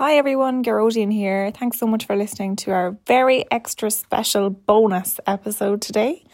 [0.00, 1.50] Hi everyone, Geraldine here.
[1.50, 6.24] Thanks so much for listening to our very extra special bonus episode today.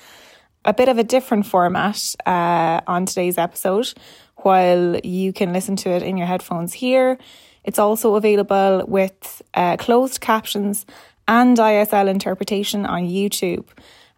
[0.65, 3.93] A bit of a different format uh, on today's episode.
[4.37, 7.19] While you can listen to it in your headphones here,
[7.65, 10.87] it's also available with uh, closed captions
[11.27, 13.67] and ISL interpretation on YouTube.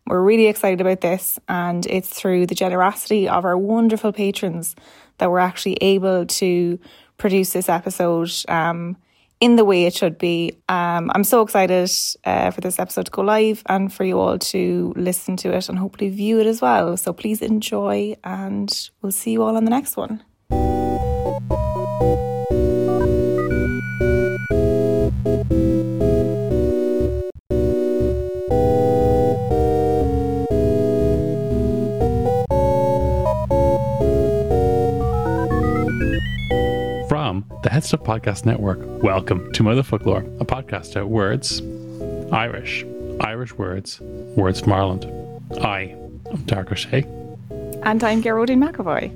[0.06, 4.76] We're really excited about this, and it's through the generosity of our wonderful patrons
[5.16, 6.78] that we're actually able to
[7.16, 8.30] produce this episode.
[8.46, 8.98] Um,
[9.40, 10.58] in the way it should be.
[10.68, 11.90] Um, I'm so excited
[12.24, 15.68] uh, for this episode to go live and for you all to listen to it
[15.68, 16.96] and hopefully view it as well.
[16.96, 20.24] So please enjoy, and we'll see you all on the next one.
[37.78, 38.80] The Head Podcast Network.
[39.04, 41.62] Welcome to Motherfoclóir, a podcast about words,
[42.32, 42.84] Irish,
[43.20, 45.04] Irish words, words from Ireland.
[45.62, 45.94] I
[46.28, 47.78] am Darach Ó Séaghdha.
[47.86, 49.12] And I'm Geraldine McAvoy.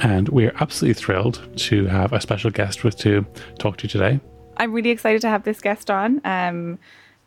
[0.00, 3.24] And we are absolutely thrilled to have a special guest with to
[3.58, 4.20] talk to you today.
[4.58, 6.20] I'm really excited to have this guest on.
[6.26, 6.78] Um,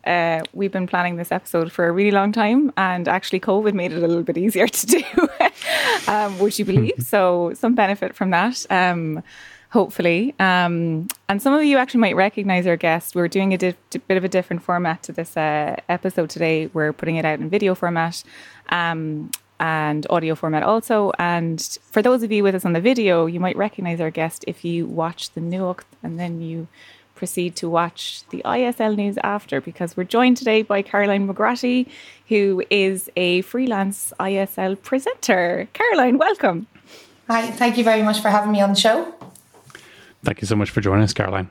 [0.06, 3.92] uh, we've been planning this episode for a really long time, and actually, COVID made
[3.92, 5.04] it a little bit easier to do,
[6.08, 6.94] um, would you believe?
[7.00, 9.24] so, some benefit from that, um,
[9.70, 10.36] hopefully.
[10.40, 13.16] Um, and some of you actually might recognize our guest.
[13.16, 13.76] We're doing a di-
[14.08, 16.68] bit of a different format to this uh, episode today.
[16.68, 18.24] We're putting it out in video format
[18.70, 21.12] um, and audio format also.
[21.18, 21.60] And
[21.92, 24.64] for those of you with us on the video, you might recognize our guest if
[24.64, 26.68] you watch the Nuacht and then you
[27.16, 31.88] proceed to watch the ISL news after because we're joined today by Caroline McGrotty,
[32.28, 35.68] who is a freelance ISL presenter.
[35.74, 36.68] Caroline, welcome.
[37.28, 39.14] Hi, thank you very much for having me on the show.
[40.24, 41.50] Thank you so much for joining us, Caroline.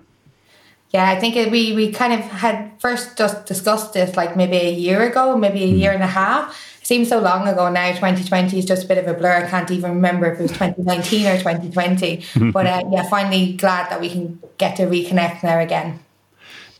[0.90, 4.72] Yeah, I think we, we kind of had first just discussed this like maybe a
[4.72, 7.90] year ago, maybe a year and a half seems so long ago now.
[7.90, 9.44] 2020 is just a bit of a blur.
[9.44, 12.24] I can't even remember if it was 2019 or 2020.
[12.52, 16.00] but uh, yeah, finally glad that we can get to reconnect now again.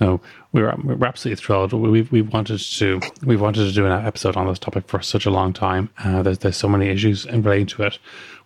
[0.00, 0.20] No,
[0.52, 1.72] we're we're absolutely thrilled.
[1.72, 5.24] We've we wanted to we wanted to do an episode on this topic for such
[5.24, 5.88] a long time.
[5.98, 7.98] Uh, there's there's so many issues in relating to it.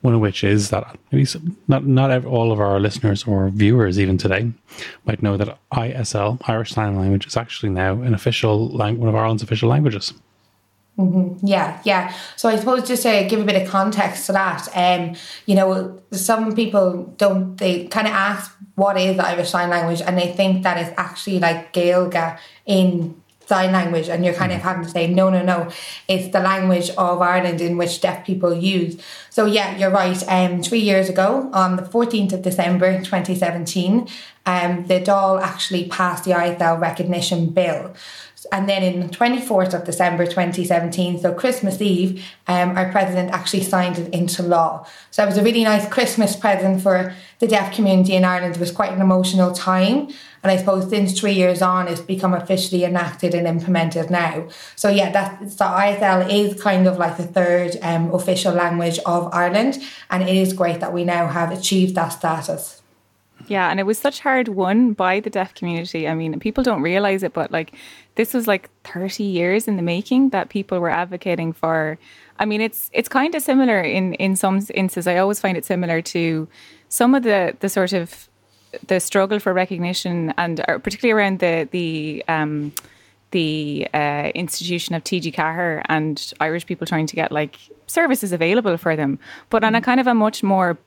[0.02, 1.26] One of which is that maybe
[1.66, 4.52] not not all of our listeners or viewers even today
[5.06, 9.14] might know that ISL Irish Sign Language is actually now an official lang- one of
[9.14, 10.12] Ireland's official languages.
[10.98, 11.46] Mm-hmm.
[11.46, 12.12] Yeah, yeah.
[12.34, 15.14] So I suppose just to give a bit of context to that, um,
[15.46, 20.18] you know, some people don't they kind of ask what is Irish Sign Language, and
[20.18, 23.14] they think that it's actually like Gaeilge in
[23.48, 24.62] sign language, and you're kind of mm.
[24.62, 25.70] having to say no, no, no.
[26.06, 29.00] It's the language of Ireland in which deaf people use.
[29.30, 30.22] So yeah, you're right.
[30.28, 34.06] Um, three years ago, on the 14th of December 2017,
[34.44, 37.94] um, the Dáil actually passed the ISL recognition bill.
[38.52, 43.98] And then in 24th of December 2017, so Christmas Eve, um, our president actually signed
[43.98, 44.86] it into law.
[45.10, 48.56] So it was a really nice Christmas present for the deaf community in Ireland.
[48.56, 50.08] It was quite an emotional time.
[50.42, 54.48] And I suppose since three years on, it's become officially enacted and implemented now.
[54.76, 59.32] So yeah, that so ISL is kind of like the third um, official language of
[59.34, 59.78] Ireland,
[60.10, 62.82] and it is great that we now have achieved that status.
[63.48, 66.06] Yeah, and it was such hard won by the deaf community.
[66.06, 67.72] I mean, people don't realize it, but like
[68.14, 71.98] this was like 30 years in the making that people were advocating for.
[72.38, 75.06] I mean, it's it's kind of similar in in some instances.
[75.06, 76.46] I always find it similar to
[76.88, 78.28] some of the the sort of
[78.86, 82.72] the struggle for recognition and uh, particularly around the the um,
[83.30, 88.76] the uh, institution of TG Ceathair and Irish people trying to get like services available
[88.76, 89.18] for them,
[89.50, 90.78] but on a kind of a much more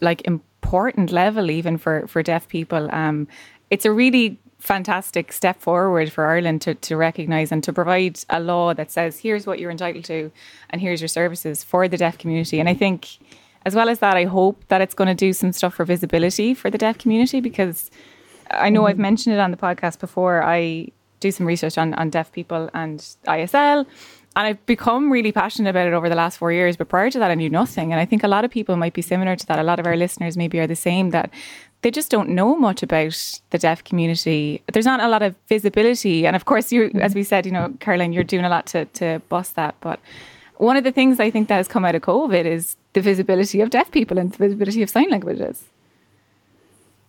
[0.00, 2.88] like important level even for for deaf people.
[2.92, 3.28] Um,
[3.70, 8.40] it's a really fantastic step forward for Ireland to, to recognise and to provide a
[8.40, 10.32] law that says here's what you're entitled to
[10.70, 12.58] and here's your services for the deaf community.
[12.58, 13.18] And I think,
[13.64, 16.54] as well as that, I hope that it's going to do some stuff for visibility
[16.54, 17.90] for the deaf community because
[18.50, 18.88] I know mm-hmm.
[18.88, 20.42] I've mentioned it on the podcast before.
[20.42, 20.88] I
[21.20, 23.86] do some research on, on deaf people and ISL.
[24.36, 26.76] And I've become really passionate about it over the last four years.
[26.76, 27.90] But prior to that, I knew nothing.
[27.90, 29.58] And I think a lot of people might be similar to that.
[29.58, 31.30] A lot of our listeners maybe are the same that
[31.80, 34.62] they just don't know much about the deaf community.
[34.70, 36.26] There's not a lot of visibility.
[36.26, 38.84] And of course, you, as we said, you know, Caroline, you're doing a lot to,
[38.84, 39.74] to bust that.
[39.80, 40.00] But
[40.58, 43.62] one of the things I think that has come out of COVID is the visibility
[43.62, 45.64] of deaf people and the visibility of sign languages.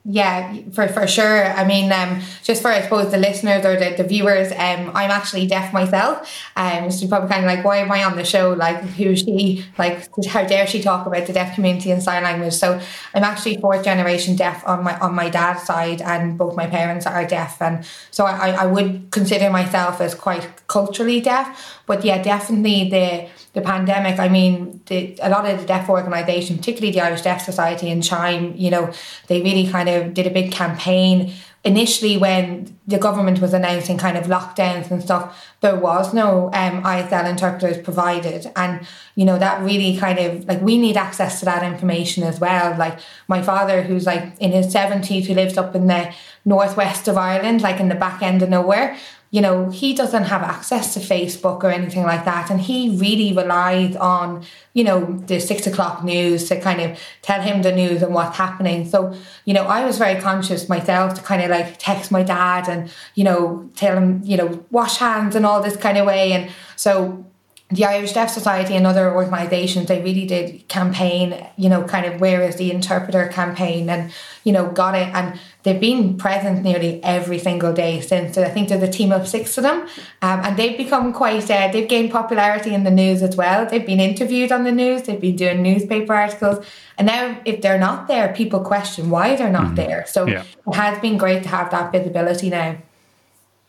[0.09, 1.43] Yeah, for, for sure.
[1.47, 5.11] I mean, um, just for I suppose the listeners or the, the viewers, um, I'm
[5.11, 6.31] actually deaf myself.
[6.55, 8.53] Um, so probably kind of like, why am I on the show?
[8.53, 9.65] Like, who's she?
[9.77, 12.53] Like, how dare she talk about the deaf community and sign language?
[12.53, 12.79] So
[13.13, 17.05] I'm actually fourth generation deaf on my on my dad's side, and both my parents
[17.05, 21.81] are deaf, and so I, I would consider myself as quite culturally deaf.
[21.85, 23.27] But yeah, definitely the
[23.57, 27.41] the pandemic, I mean, the, a lot of the deaf organisations, particularly the Irish Deaf
[27.41, 28.93] Society and Chime, you know,
[29.25, 31.33] they really kind of did a big campaign.
[31.63, 36.83] Initially, when the government was announcing kind of lockdowns and stuff, there was no um,
[36.83, 38.45] ISL interpreters provided.
[38.55, 42.39] And, you know, that really kind of like we need access to that information as
[42.39, 42.77] well.
[42.77, 46.13] Like my father, who's like in his 70s, who lives up in the
[46.45, 48.95] northwest of Ireland, like in the back end of nowhere,
[49.37, 52.49] you know, he doesn't have access to Facebook or anything like that.
[52.49, 54.43] And he really relies on,
[54.73, 58.35] you know, the six o'clock news to kind of tell him the news and what's
[58.35, 58.89] happening.
[58.89, 62.67] So, you know, I was very conscious myself to kind of like text my dad
[62.67, 66.31] and, you know, tell him, you know, wash hands and all this kind of way.
[66.31, 67.23] And so
[67.69, 72.21] the Irish Deaf Society and other organisations, they really did campaign, you know, kind of
[72.21, 74.09] where is the interpreter campaign and,
[74.45, 75.13] you know, got it.
[75.13, 78.37] And they've been present nearly every single day since.
[78.37, 79.81] I think there's a team of six of them.
[80.21, 83.65] Um, and they've become quite, uh, they've gained popularity in the news as well.
[83.65, 86.65] They've been interviewed on the news, they've been doing newspaper articles.
[86.97, 89.75] And now, if they're not there, people question why they're not mm-hmm.
[89.75, 90.05] there.
[90.07, 90.45] So yeah.
[90.67, 92.77] it has been great to have that visibility now.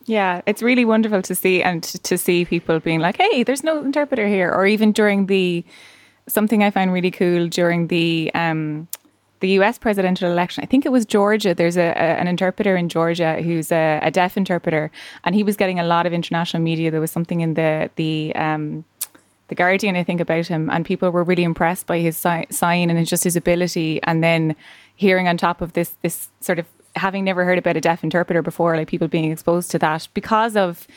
[0.09, 3.83] Yeah, it's really wonderful to see and to see people being like, "Hey, there's no
[3.83, 5.63] interpreter here," or even during the
[6.27, 8.87] something I find really cool during the um,
[9.39, 9.77] the U.S.
[9.77, 10.63] presidential election.
[10.63, 11.53] I think it was Georgia.
[11.53, 14.89] There's a, a an interpreter in Georgia who's a, a, deaf interpreter,
[15.25, 16.89] and he was getting a lot of international media.
[16.89, 18.85] There was something in the the um,
[19.49, 22.89] the Guardian, I think, about him, and people were really impressed by his si- sign
[22.89, 24.01] and just his ability.
[24.01, 24.55] And then
[24.95, 26.65] hearing on top of this this sort of
[26.95, 30.55] having never heard about a deaf interpreter before, like people being exposed to that because
[30.55, 30.87] of,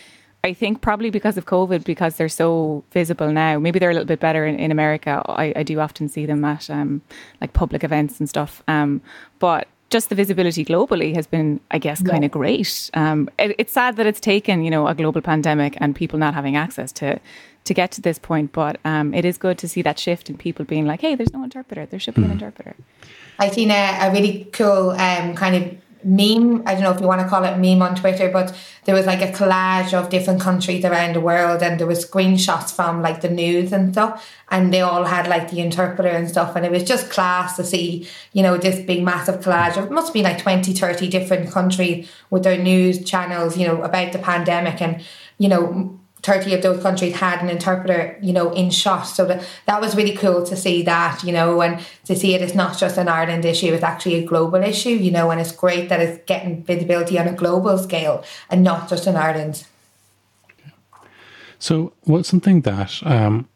[0.44, 3.58] I think probably because of COVID, because they're so visible now.
[3.58, 5.22] Maybe they're a little bit better in, in America.
[5.26, 7.02] I, I do often see them at um,
[7.40, 8.62] like public events and stuff.
[8.66, 9.02] Um,
[9.38, 12.90] but just the visibility globally has been, I guess, kind of great.
[12.94, 16.34] Um, it, it's sad that it's taken, you know, a global pandemic and people not
[16.34, 17.20] having access to
[17.64, 20.36] to get to this point, but um, it is good to see that shift in
[20.36, 21.86] people being like, "Hey, there's no interpreter.
[21.86, 22.32] There should be an hmm.
[22.32, 22.74] interpreter."
[23.38, 26.62] I've seen a, a really cool um, kind of meme.
[26.66, 29.06] I don't know if you want to call it meme on Twitter, but there was
[29.06, 33.20] like a collage of different countries around the world, and there was screenshots from like
[33.20, 36.72] the news and stuff, and they all had like the interpreter and stuff, and it
[36.72, 39.76] was just class to see, you know, this big massive collage.
[39.76, 44.12] It must be like 20, 30 different countries with their news channels, you know, about
[44.12, 45.03] the pandemic, and
[45.38, 49.02] you know 30 of those countries had an interpreter, you know, in shot.
[49.05, 52.43] So that, that was really cool to see that, you know, and to see it
[52.43, 55.52] is not just an Ireland issue, it's actually a global issue, you know, and it's
[55.52, 59.64] great that it's getting visibility on a global scale and not just in Ireland.
[61.58, 63.48] So, what's something that um,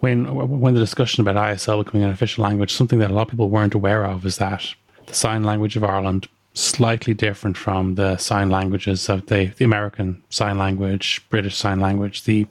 [0.00, 3.28] when when the discussion about ISL becoming an official language, something that a lot of
[3.28, 4.74] people weren't aware of is that
[5.06, 10.22] the sign language of Ireland slightly different from the sign languages of the, the American
[10.30, 12.24] sign language, British sign language.
[12.24, 12.46] The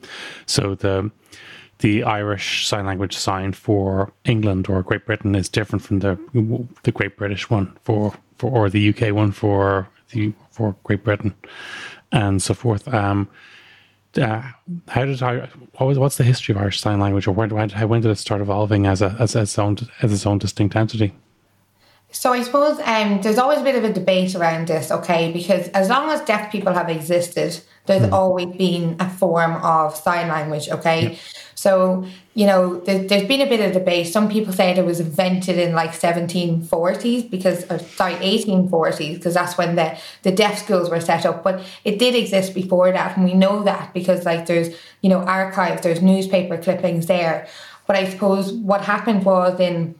[0.45, 1.11] so the
[1.79, 6.17] the Irish sign language sign for England or Great Britain is different from the
[6.83, 11.35] the Great British one for, for or the UK one for the for Great Britain
[12.11, 12.87] and so forth.
[12.87, 13.29] Um,
[14.15, 14.41] uh,
[14.87, 15.49] how did I?
[15.73, 18.87] What was what's the history of Irish Sign Language, or when, did it start evolving
[18.87, 21.13] as a as its own as its own distinct entity?
[22.11, 25.31] So I suppose um, there's always a bit of a debate around this, okay?
[25.31, 28.11] Because as long as deaf people have existed, there's mm.
[28.11, 31.19] always been a form of sign language, okay?
[31.55, 34.07] So, you know, there, has been a bit of debate.
[34.07, 39.57] Some people say it was invented in like 1740s because, or, sorry, 1840s, because that's
[39.57, 41.43] when the, the deaf schools were set up.
[41.43, 43.17] But it did exist before that.
[43.17, 47.47] And we know that because, like, there's, you know, archives, there's newspaper clippings there.
[47.87, 49.95] But I suppose what happened was in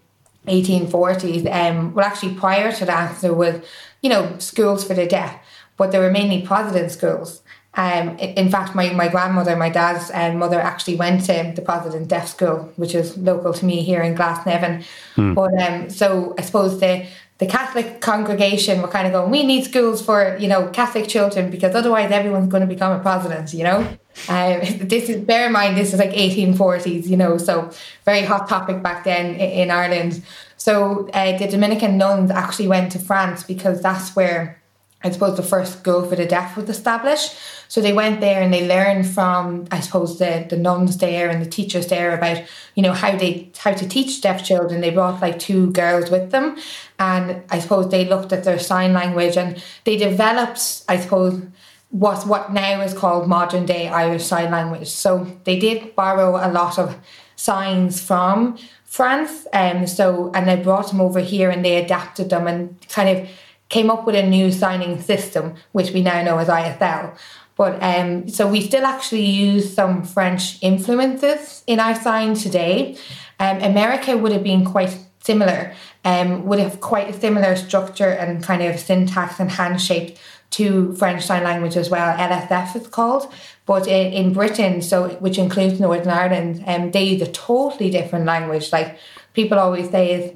[0.48, 1.52] 1840s.
[1.52, 3.62] Um, well, actually, prior to that, there was,
[4.02, 5.40] you know, schools for the deaf,
[5.78, 7.42] but they were mainly Protestant schools.
[7.76, 12.08] Um, in fact, my, my grandmother, my dad's um, mother, actually went to the Protestant
[12.08, 14.84] Deaf School, which is local to me here in Glasnevin.
[15.16, 15.36] Hmm.
[15.36, 17.06] But um, so I suppose the
[17.40, 21.52] the Catholic congregation were kind of going, we need schools for you know Catholic children
[21.52, 23.80] because otherwise everyone's going to become a Protestant, you know.
[24.28, 27.72] Um, this is bear in mind this is like 1840s, you know, so
[28.06, 30.24] very hot topic back then in, in Ireland.
[30.58, 34.60] So uh, the Dominican nuns actually went to France because that's where
[35.04, 37.38] I suppose the first go for the deaf was established.
[37.68, 41.40] So they went there and they learned from, I suppose, the, the nuns there and
[41.40, 44.82] the teachers there about, you know, how they how to teach deaf children.
[44.82, 46.58] They brought like two girls with them,
[46.98, 51.44] and I suppose they looked at their sign language and they developed, I suppose,
[51.90, 54.88] what what now is called modern day Irish Sign Language.
[54.88, 56.98] So they did borrow a lot of
[57.36, 62.32] signs from France, and um, so and they brought them over here and they adapted
[62.32, 63.30] them and kind of
[63.70, 67.18] came up with a new signing system, which we now know as ISL.
[67.56, 72.98] But um, so we still actually use some French influences in our sign today.
[73.40, 75.74] Um, America would have been quite similar,
[76.06, 80.18] um, would have quite a similar structure and kind of syntax and hand shape
[80.52, 82.16] to French Sign Language as well.
[82.18, 83.34] LSF is called.
[83.66, 88.26] But in, in Britain, so which includes Northern Ireland, um, they use a totally different
[88.26, 88.72] language.
[88.72, 88.98] Like
[89.34, 90.32] people always say is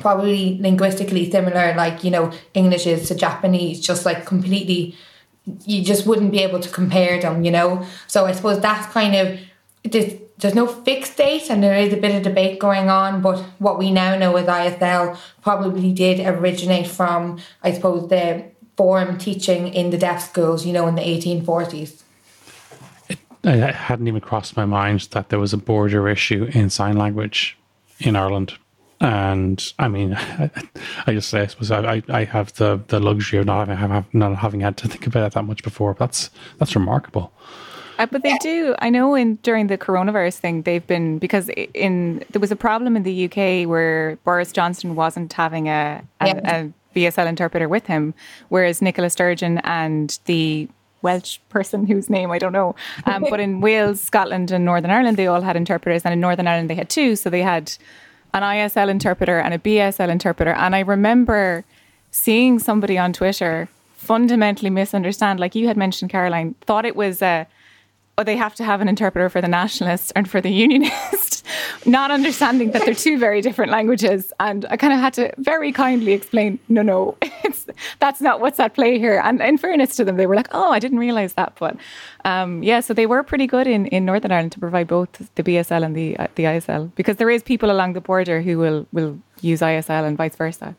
[0.00, 4.96] probably linguistically similar, like, you know, English is to Japanese, just like completely,
[5.64, 7.86] you just wouldn't be able to compare them, you know?
[8.06, 9.38] So I suppose that's kind of,
[9.84, 13.38] there's, there's no fixed date and there is a bit of debate going on, but
[13.58, 18.44] what we now know is ISL probably did originate from, I suppose, the
[18.76, 22.02] form teaching in the deaf schools, you know, in the 1840s.
[23.08, 26.96] It, it hadn't even crossed my mind that there was a border issue in sign
[26.96, 27.56] language
[28.00, 28.54] in Ireland
[29.00, 30.50] and I mean, I,
[31.06, 34.36] I just say, I suppose I, I have the, the luxury of not having, not
[34.36, 35.94] having had to think about it that much before.
[35.98, 37.32] That's that's remarkable.
[37.98, 38.74] Uh, but they do.
[38.80, 42.96] I know in during the coronavirus thing, they've been because in there was a problem
[42.96, 46.60] in the UK where Boris Johnson wasn't having a, a, yeah.
[46.62, 48.14] a BSL interpreter with him,
[48.48, 50.68] whereas Nicola Sturgeon and the
[51.02, 52.74] Welsh person whose name I don't know.
[53.04, 56.48] Um, but in Wales, Scotland, and Northern Ireland, they all had interpreters, and in Northern
[56.48, 57.14] Ireland they had two.
[57.14, 57.76] So they had
[58.34, 60.52] an ISL interpreter and a BSL interpreter.
[60.52, 61.64] And I remember
[62.10, 67.46] seeing somebody on Twitter fundamentally misunderstand, like you had mentioned, Caroline, thought it was a
[68.18, 71.43] oh, they have to have an interpreter for the nationalist and for the unionist,
[71.86, 74.32] not understanding that they're two very different languages.
[74.40, 77.66] And I kind of had to very kindly explain, no, no, it's
[78.00, 79.20] that's not what's at play here.
[79.24, 81.54] And in fairness to them, they were like, oh, I didn't realize that.
[81.58, 81.76] But
[82.24, 85.42] um, yeah, so they were pretty good in, in Northern Ireland to provide both the
[85.42, 88.86] BSL and the uh, the ISL because there is people along the border who will
[88.92, 90.74] will use ISL and vice versa.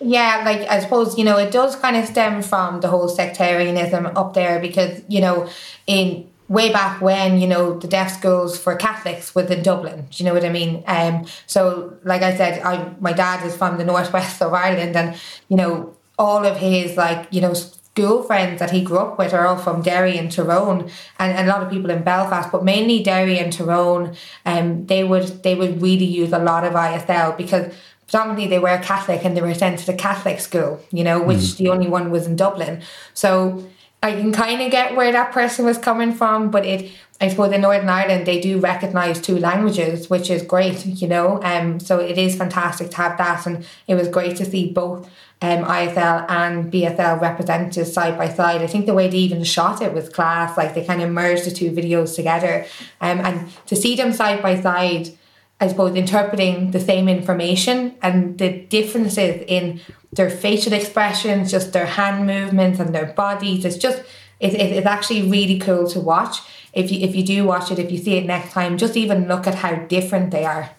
[0.00, 4.06] Yeah, like I suppose, you know, it does kind of stem from the whole sectarianism
[4.06, 5.48] up there because, you know,
[5.86, 10.06] in way back when you know the deaf schools for Catholics was in Dublin.
[10.10, 10.84] Do you know what I mean?
[10.86, 15.16] Um, so like I said, I my dad is from the northwest of Ireland, and
[15.48, 19.32] you know all of his like you know school friends that he grew up with
[19.32, 22.64] are all from Derry and Tyrone, and, and a lot of people in Belfast, but
[22.64, 24.14] mainly Derry and Tyrone.
[24.44, 27.72] Um, they would they would really use a lot of ISL because
[28.06, 31.38] predominantly they were Catholic and they were sent to the Catholic school, you know, which
[31.38, 31.56] mm.
[31.56, 32.82] the only one was in Dublin.
[33.14, 33.68] So
[34.06, 37.52] I can kind of get where that person was coming from, but it, I suppose
[37.52, 41.42] in Northern Ireland they do recognise two languages, which is great, you know.
[41.42, 45.10] Um, so it is fantastic to have that, and it was great to see both
[45.42, 48.62] um, ISL and BSL represented side by side.
[48.62, 50.56] I think the way they even shot it was class.
[50.56, 52.64] Like they kind of merged the two videos together,
[53.00, 55.10] um, and to see them side by side
[55.58, 59.80] I suppose, interpreting the same information and the differences in
[60.12, 63.64] their facial expressions, just their hand movements and their bodies.
[63.64, 64.02] It's just,
[64.38, 66.40] it, it, it's actually really cool to watch.
[66.74, 69.28] If you, if you do watch it, if you see it next time, just even
[69.28, 70.70] look at how different they are.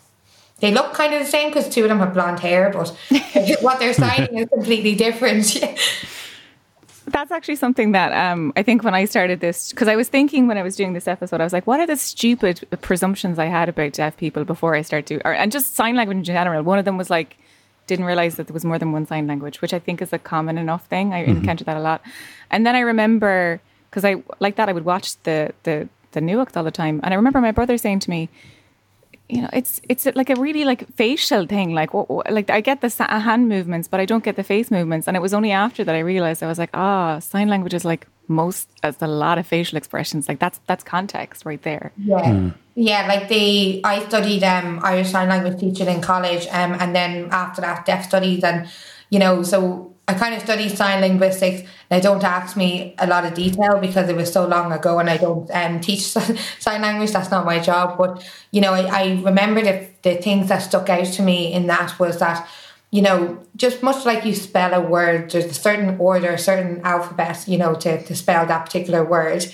[0.59, 2.89] They look kind of the same because two of them have blonde hair, but
[3.61, 5.57] what they're signing is completely different.
[7.17, 10.45] That's actually something that um, I think when I started this, because I was thinking
[10.45, 13.45] when I was doing this episode, I was like, what are the stupid presumptions I
[13.45, 16.61] had about deaf people before I start to, or, and just sign language in general.
[16.61, 17.39] One of them was like,
[17.87, 20.19] didn't realize that there was more than one sign language, which I think is a
[20.19, 21.11] common enough thing.
[21.11, 21.37] I mm-hmm.
[21.37, 22.03] encounter that a lot.
[22.51, 26.55] And then I remember, because I like that, I would watch the the the Nuacht
[26.55, 28.29] all the time, and I remember my brother saying to me,
[29.29, 31.73] you know, it's it's like a really like facial thing.
[31.73, 35.07] Like what, like I get the hand movements, but I don't get the face movements.
[35.07, 37.73] And it was only after that I realized I was like, ah, oh, sign language
[37.73, 40.29] is like most as a lot of facial expressions.
[40.29, 41.91] Like that's that's context right there.
[41.97, 42.23] Yeah.
[42.23, 42.53] Mm.
[42.75, 47.27] Yeah, like the I studied um Irish Sign Language teaching in college, um, and then
[47.31, 48.67] after that deaf studies and
[49.09, 51.69] you know, so I kind of studied sign linguistics.
[51.89, 55.09] They don't ask me a lot of detail because it was so long ago, and
[55.09, 56.01] I don't um, teach
[56.59, 57.11] sign language.
[57.11, 57.97] That's not my job.
[57.97, 61.67] But you know, I, I remember the the things that stuck out to me in
[61.67, 62.47] that was that
[62.89, 66.79] you know, just much like you spell a word, there's a certain order, a certain
[66.85, 69.45] alphabet, you know, to, to spell that particular word.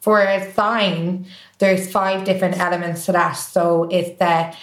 [0.00, 1.26] For a sign,
[1.58, 3.34] there's five different elements to that.
[3.34, 4.54] So it's the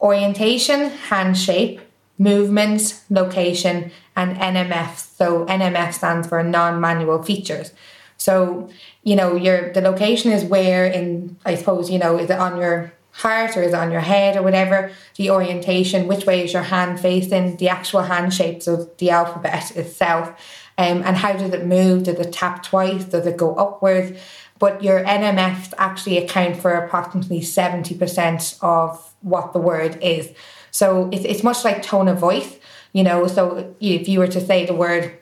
[0.00, 1.80] orientation, hand shape,
[2.18, 5.16] movement, location, and NMF.
[5.16, 7.72] So NMF stands for non-manual features.
[8.16, 8.68] So,
[9.02, 12.58] you know, your the location is where in I suppose, you know, is it on
[12.58, 14.92] your heart or is it on your head or whatever?
[15.16, 19.74] The orientation, which way is your hand facing, the actual hand shapes of the alphabet
[19.76, 20.28] itself.
[20.76, 22.04] Um, and how does it move?
[22.04, 23.04] Does it tap twice?
[23.04, 24.18] Does it go upwards?
[24.58, 30.30] But your NMF actually account for approximately 70% of what the word is.
[30.70, 32.58] So it's, it's much like tone of voice,
[32.92, 33.26] you know.
[33.26, 35.16] So if you were to say the word,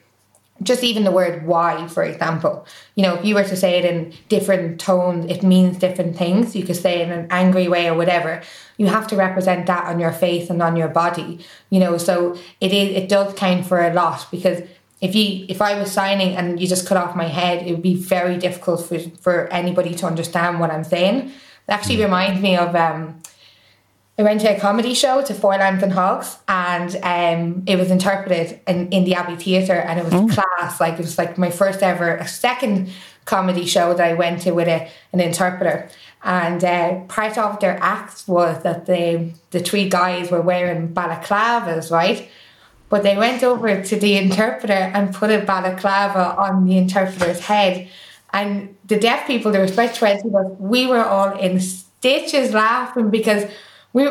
[0.63, 3.85] just even the word why, for example, you know, if you were to say it
[3.85, 6.57] in different tones, it means different things.
[6.57, 8.43] You could say it in an angry way or whatever.
[8.77, 11.99] You have to represent that on your face and on your body, you know.
[11.99, 14.63] So it is it does count for a lot because
[15.01, 17.83] if you if I was signing and you just cut off my head, it would
[17.83, 21.29] be very difficult for, for anybody to understand what I'm saying.
[21.29, 21.33] It
[21.69, 23.21] actually reminds me of um,
[24.19, 27.93] I went to a comedy show to Foil Arms and Hogs, and um, it was
[27.93, 30.29] interpreted in, in the Abbey Theatre, and it was oh.
[30.29, 30.81] class.
[30.81, 32.91] Like it was like my first ever, a second
[33.27, 35.89] comedy show that I went to with a, an interpreter.
[36.25, 41.93] And uh, part of their act was that the the three guys were wearing balaclavas,
[41.93, 42.29] right?
[42.89, 47.89] But they went over to the interpreter and put a balaclava on the interpreter's head.
[48.33, 52.53] And the deaf people, there was about 20 of us, we were all in stitches
[52.53, 53.45] laughing because
[53.92, 54.09] we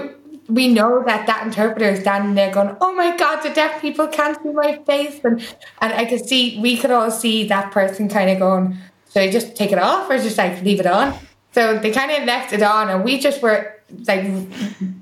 [0.49, 4.07] we know that that interpreter is standing there going, "Oh my God, the deaf people
[4.07, 5.41] can't see my face," and
[5.81, 8.77] and I could see we could all see that person kind of going,
[9.11, 11.17] "Should I just take it off or just like leave it on?"
[11.51, 13.73] So they kind of left it on, and we just were
[14.07, 14.25] like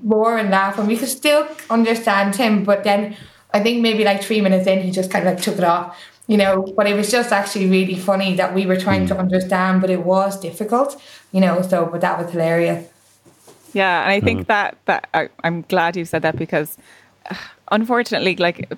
[0.02, 0.86] roaring laughing.
[0.86, 3.16] We could still understand him, but then
[3.52, 5.98] I think maybe like three minutes in, he just kind of like took it off.
[6.28, 9.20] You know, but it was just actually really funny that we were trying to mm.
[9.20, 12.88] understand, but it was difficult, you know, so, but that was hilarious.
[13.76, 14.46] Yeah, and I think mm.
[14.46, 16.78] that that I, am glad you said that because,
[17.30, 17.34] uh,
[17.70, 18.72] unfortunately, like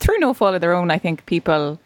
[0.00, 1.80] through no fault of their own, I think people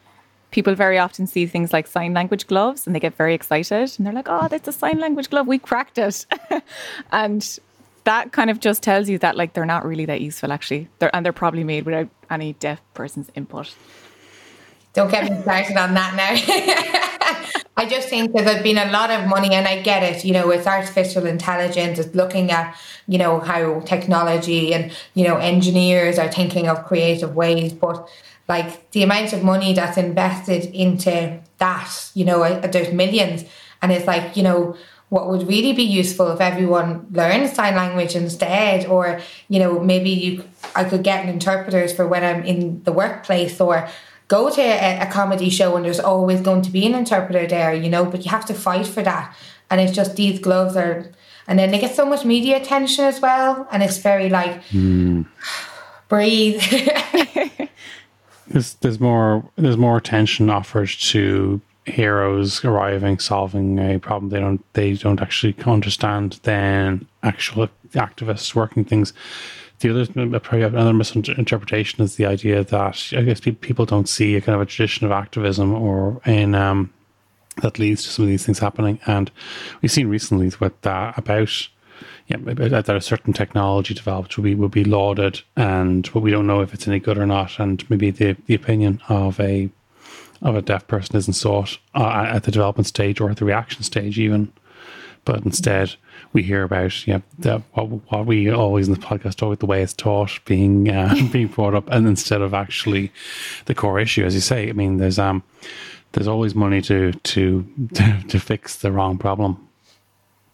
[0.50, 4.04] people very often see things like sign language gloves and they get very excited and
[4.04, 5.46] they're like, "Oh, that's a sign language glove.
[5.46, 6.26] We cracked it,"
[7.12, 7.58] and
[8.04, 10.88] that kind of just tells you that like they're not really that useful actually.
[10.98, 13.72] They're and they're probably made without any deaf person's input.
[14.92, 17.62] Don't get me started on that now.
[17.76, 20.24] I just think that there's been a lot of money, and I get it.
[20.24, 21.98] You know, it's artificial intelligence.
[21.98, 22.76] It's looking at
[23.08, 28.08] you know how technology and you know engineers are thinking of creative ways, but
[28.48, 33.44] like the amount of money that's invested into that, you know, uh, there's millions,
[33.80, 34.76] and it's like you know
[35.08, 40.08] what would really be useful if everyone learned sign language instead or you know maybe
[40.08, 43.86] you i could get an interpreters for when i'm in the workplace or
[44.28, 47.74] go to a, a, comedy show and there's always going to be an interpreter there,
[47.74, 49.34] you know, but you have to fight for that.
[49.70, 51.10] And it's just these gloves are,
[51.46, 53.66] and then they get so much media attention as well.
[53.70, 55.26] And it's very like, mm.
[56.08, 56.62] breathe.
[58.48, 64.64] there's, there's more, there's more attention offered to heroes arriving, solving a problem they don't,
[64.74, 69.12] they don't actually understand than actual activists working things
[69.82, 74.40] the other probably another misinterpretation is the idea that I guess people don't see a
[74.40, 76.92] kind of a tradition of activism or in um,
[77.60, 78.98] that leads to some of these things happening.
[79.06, 79.30] And
[79.80, 81.68] we've seen recently with that about
[82.28, 86.46] yeah that a certain technology developed will be will be lauded, and but we don't
[86.46, 87.58] know if it's any good or not.
[87.58, 89.68] And maybe the the opinion of a
[90.40, 93.82] of a deaf person isn't sought uh, at the development stage or at the reaction
[93.82, 94.52] stage even,
[95.24, 95.94] but instead
[96.32, 99.66] we hear about know the, what, what we always in the podcast talk about the
[99.66, 103.12] way it's taught being uh, being brought up, and instead of actually
[103.66, 104.68] the core issue, as you say.
[104.68, 105.42] I mean, there's um
[106.12, 109.68] there's always money to to to, to fix the wrong problem.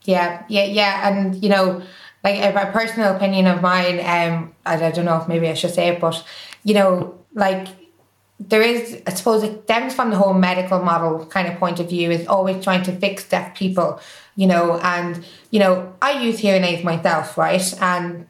[0.02, 1.82] Yeah, yeah, yeah, and you know,
[2.24, 5.74] like a personal opinion of mine, um, I, I don't know if maybe I should
[5.74, 6.24] say it, but
[6.64, 7.68] you know, like
[8.40, 11.88] there is, I suppose, it stems from the whole medical model kind of point of
[11.88, 14.00] view, is always trying to fix deaf people
[14.38, 17.74] you know, and, you know, I use hearing aids myself, right?
[17.80, 18.28] And,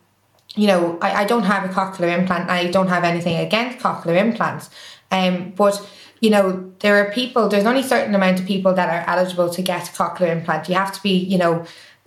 [0.56, 2.48] you know, I, I don't have a cochlear implant.
[2.48, 4.70] I don't have anything against cochlear implants.
[5.10, 5.86] Um, but,
[6.20, 9.50] you know, there are people, there's only a certain amount of people that are eligible
[9.50, 10.66] to get a cochlear implant.
[10.70, 11.66] You have to be, you know,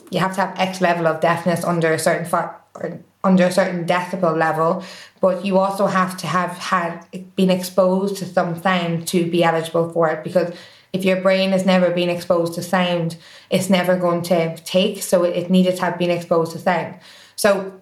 [0.10, 2.28] you have to have X level of deafness under a certain
[2.74, 4.84] or under a certain decibel level,
[5.20, 7.06] but you also have to have had
[7.36, 10.54] been exposed to some sound to be eligible for it because
[10.94, 13.16] if your brain has never been exposed to sound,
[13.50, 15.02] it's never going to take.
[15.02, 16.96] So it needed to have been exposed to sound.
[17.36, 17.80] So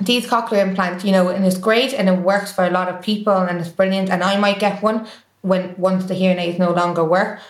[0.00, 3.02] these cochlear implants, you know, and it's great and it works for a lot of
[3.02, 4.08] people and it's brilliant.
[4.10, 5.06] And I might get one
[5.42, 7.40] when once the hearing aids no longer work.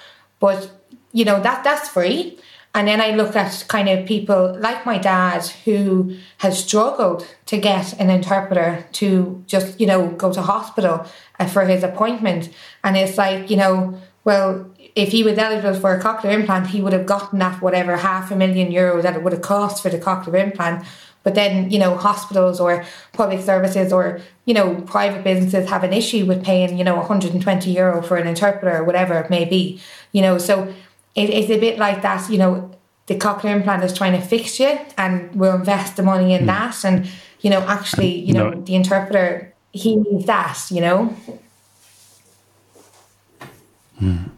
[0.41, 0.71] But
[1.13, 2.39] you know, that that's free.
[2.77, 7.57] And then I look at kind of people like my dad who has struggled to
[7.57, 11.07] get an interpreter to just, you know, go to hospital
[11.41, 12.51] uh, for his appointment.
[12.85, 16.83] And it's like, you know, well, if he was eligible for a cochlear implant, he
[16.83, 19.89] would have gotten that whatever half a million euros that it would have cost for
[19.89, 20.85] the cochlear implant.
[21.23, 22.85] But then, you know, hospitals or
[23.15, 27.71] public services or, you know, private businesses have an issue with paying, you know, 120
[27.71, 29.81] euro for an interpreter or whatever it may be.
[30.13, 30.73] You know, so
[31.17, 32.71] it, it's a bit like that, you know,
[33.07, 36.47] the cochlear implant is trying to fix you and we'll invest the money in mm.
[36.47, 36.85] that.
[36.85, 37.09] And,
[37.41, 38.61] you know, actually, you know, no.
[38.61, 41.17] the interpreter, he needs that, you know.
[44.01, 44.31] Mm.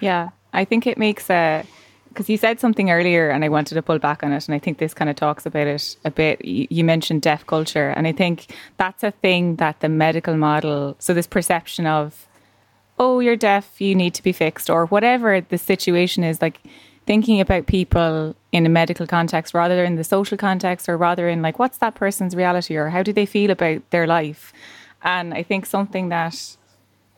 [0.00, 1.64] Yeah, I think it makes a
[2.08, 4.46] because you said something earlier and I wanted to pull back on it.
[4.46, 6.44] And I think this kind of talks about it a bit.
[6.44, 7.88] You mentioned deaf culture.
[7.88, 12.28] And I think that's a thing that the medical model, so this perception of,
[13.02, 16.60] oh, you're deaf, you need to be fixed, or whatever the situation is, like
[17.04, 21.42] thinking about people in a medical context rather than the social context, or rather in
[21.42, 24.52] like, what's that person's reality, or how do they feel about their life?
[25.02, 26.56] And I think something that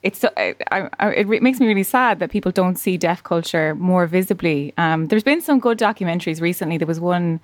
[0.03, 4.07] it's I, I, it makes me really sad that people don't see deaf culture more
[4.07, 4.73] visibly.
[4.77, 6.79] Um, there's been some good documentaries recently.
[6.79, 7.41] There was one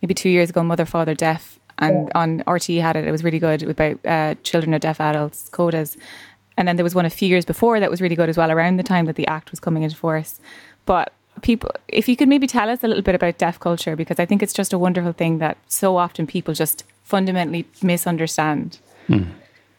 [0.00, 3.06] maybe two years ago, Mother, Father, Deaf, and on RTÉ had it.
[3.06, 5.96] It was really good about uh, children of deaf adults, CODAs.
[6.60, 8.50] And then there was one a few years before that was really good as well,
[8.50, 10.38] around the time that the act was coming into force.
[10.84, 14.20] But people, if you could maybe tell us a little bit about deaf culture, because
[14.20, 18.78] I think it's just a wonderful thing that so often people just fundamentally misunderstand.
[19.06, 19.22] Hmm.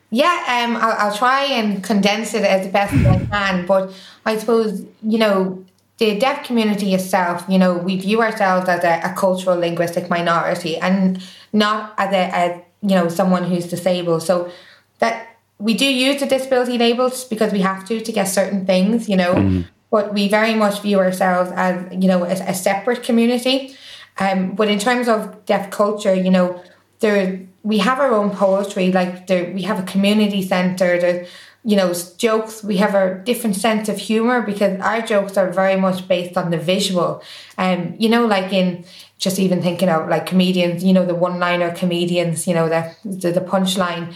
[0.10, 3.68] Yeah, um, I'll, I'll try and condense it as best as I can.
[3.68, 3.94] But
[4.26, 5.64] I suppose, you know,
[6.00, 10.78] the deaf community itself, you know, we view ourselves as a, a cultural linguistic minority
[10.78, 14.24] and not as a, a, you know, someone who's disabled.
[14.24, 14.52] So
[14.98, 15.28] that
[15.62, 19.16] we do use the disability labels because we have to to get certain things, you
[19.16, 19.66] know, mm.
[19.90, 23.76] but we very much view ourselves as, you know, a, a separate community.
[24.20, 26.62] Um, but in terms of deaf culture, you know,
[27.00, 31.28] there we have our own poetry like there we have a community center the
[31.64, 35.80] you know jokes we have a different sense of humor because our jokes are very
[35.80, 37.22] much based on the visual
[37.58, 38.84] and um, you know like in
[39.20, 42.96] just even thinking of like comedians you know the one liner comedians you know the
[43.06, 44.14] the, the punchline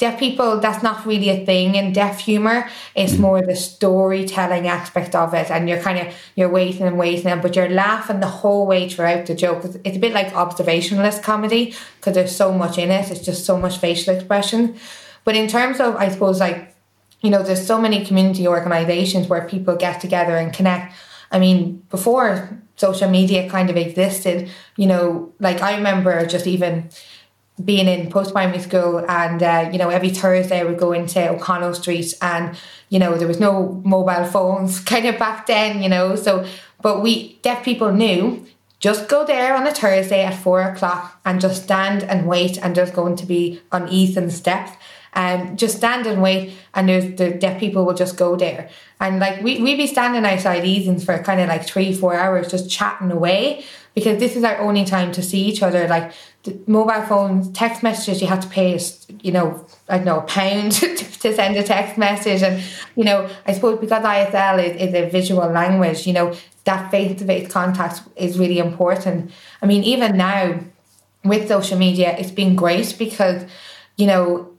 [0.00, 2.68] deaf people that's not really a thing in deaf humor.
[2.96, 3.20] It's mm.
[3.20, 7.54] more the storytelling aspect of it and you're kind of you're waiting and waiting but
[7.54, 9.62] you're laughing the whole way throughout the joke.
[9.84, 13.58] It's a bit like observationalist comedy because there's so much in it it's just so
[13.58, 14.76] much facial expression.
[15.24, 16.74] But in terms of i suppose like
[17.20, 20.94] you know there's so many community organizations where people get together and connect.
[21.30, 26.88] I mean before social media kind of existed you know like i remember just even
[27.64, 31.74] being in post primary school and uh, you know every thursday would go into o'connell
[31.74, 32.56] street and
[32.88, 36.46] you know there was no mobile phones kind of back then you know so
[36.82, 38.46] but we deaf people knew
[38.78, 42.74] just go there on a thursday at four o'clock and just stand and wait and
[42.74, 44.72] there's going to be on Eason's steps
[45.12, 48.70] and just stand and wait and there's the deaf people will just go there
[49.00, 52.50] and like we, we'd be standing outside Eason's for kind of like three four hours
[52.50, 55.88] just chatting away because this is our only time to see each other.
[55.88, 56.12] Like
[56.44, 58.80] the mobile phones, text messages, you have to pay,
[59.22, 62.42] you know, I don't know, a pound to, to send a text message.
[62.42, 62.62] And,
[62.96, 67.18] you know, I suppose because ISL is, is a visual language, you know, that face
[67.18, 69.30] to face contact is really important.
[69.62, 70.60] I mean, even now
[71.24, 73.44] with social media, it's been great because,
[73.96, 74.49] you know,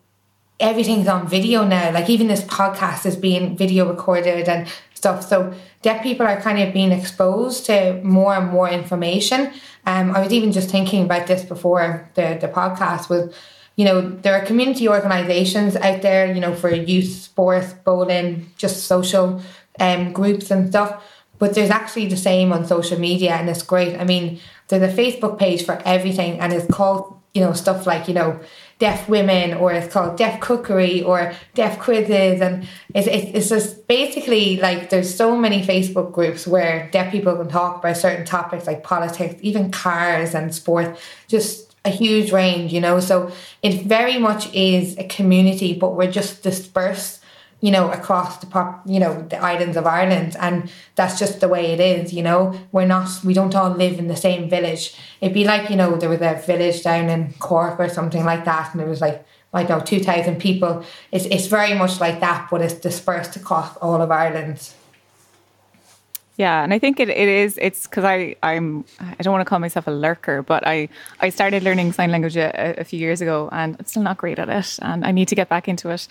[0.61, 1.91] everything's on video now.
[1.91, 5.27] Like even this podcast is being video recorded and stuff.
[5.27, 9.51] So deaf people are kind of being exposed to more and more information.
[9.85, 13.33] Um, I was even just thinking about this before the, the podcast was,
[13.75, 18.83] you know, there are community organizations out there, you know, for youth, sports, bowling, just
[18.85, 19.41] social
[19.79, 21.03] um, groups and stuff.
[21.39, 23.99] But there's actually the same on social media and it's great.
[23.99, 28.07] I mean, there's a Facebook page for everything and it's called, you know, stuff like,
[28.07, 28.39] you know,
[28.81, 34.57] deaf women or it's called deaf cookery or deaf quizzes and it's, it's, just basically
[34.57, 38.81] like there's so many facebook groups where deaf people can talk about certain topics like
[38.83, 42.99] politics even cars and sport just a huge range you know?
[42.99, 47.20] So it very much is a community but we're just dispersed
[47.61, 51.47] you know, across the pop, you know, the islands of Ireland, and that's just the
[51.47, 52.11] way it is.
[52.11, 54.95] You know, we're not, we don't all live in the same village.
[55.21, 58.45] It'd be like, you know, there was a village down in Cork or something like
[58.45, 60.83] that, and it was like, I don't know, two thousand people.
[61.11, 64.73] It's it's very much like that, but it's dispersed across all of Ireland.
[66.41, 67.59] Yeah, and I think it, it is.
[67.61, 71.29] It's because I I'm I don't want to call myself a lurker, but I I
[71.29, 74.49] started learning sign language a, a, few years ago, and I'm still not great at
[74.49, 76.07] it, and I need to get back into it.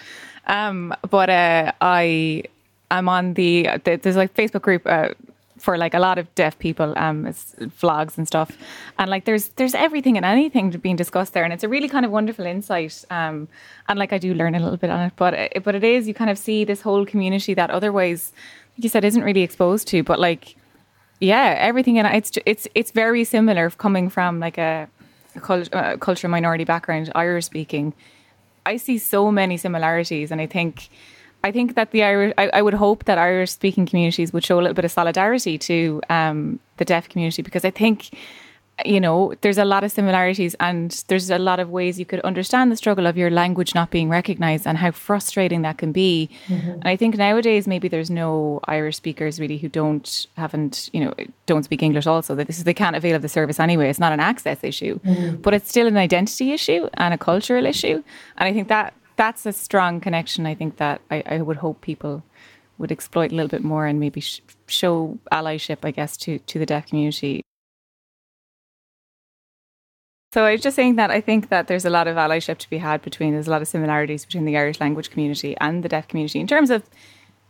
[0.46, 2.44] Um, but uh, I
[2.92, 4.82] I'm on the, the there's like Facebook group.
[4.86, 5.08] Uh,
[5.58, 8.56] for like a lot of deaf people, um, it's vlogs and stuff,
[8.98, 12.06] and like there's there's everything and anything being discussed there, and it's a really kind
[12.06, 13.04] of wonderful insight.
[13.10, 13.46] Um,
[13.86, 16.08] and like I do learn a little bit on it, but it, but it is
[16.08, 18.32] you kind of see this whole community that otherwise
[18.82, 20.56] you said isn't really exposed to but like
[21.20, 24.88] yeah everything and it's it's it's very similar coming from like a,
[25.36, 27.94] a uh, culture minority background irish speaking.
[28.66, 30.90] I see so many similarities and i think
[31.42, 34.56] i think that the irish i, I would hope that irish speaking communities would show
[34.56, 38.10] a little bit of solidarity to um, the deaf community because i think
[38.84, 42.20] you know, there's a lot of similarities and there's a lot of ways you could
[42.20, 46.28] understand the struggle of your language not being recognized and how frustrating that can be.
[46.46, 46.70] Mm-hmm.
[46.70, 51.14] And I think nowadays maybe there's no Irish speakers really who don't haven't, you know,
[51.46, 53.88] don't speak English also that this is they can't avail of the service anyway.
[53.88, 54.98] It's not an access issue.
[55.00, 55.36] Mm-hmm.
[55.36, 58.02] But it's still an identity issue and a cultural issue.
[58.36, 60.46] And I think that that's a strong connection.
[60.46, 62.22] I think that I, I would hope people
[62.78, 66.58] would exploit a little bit more and maybe sh- show allyship, I guess, to to
[66.58, 67.44] the deaf community.
[70.32, 72.70] So I was just saying that I think that there's a lot of allyship to
[72.70, 75.88] be had between, there's a lot of similarities between the Irish language community and the
[75.88, 76.84] deaf community in terms of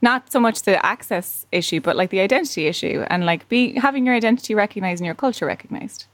[0.01, 4.07] not so much the access issue, but like the identity issue and like be having
[4.07, 6.07] your identity recognized and your culture recognized.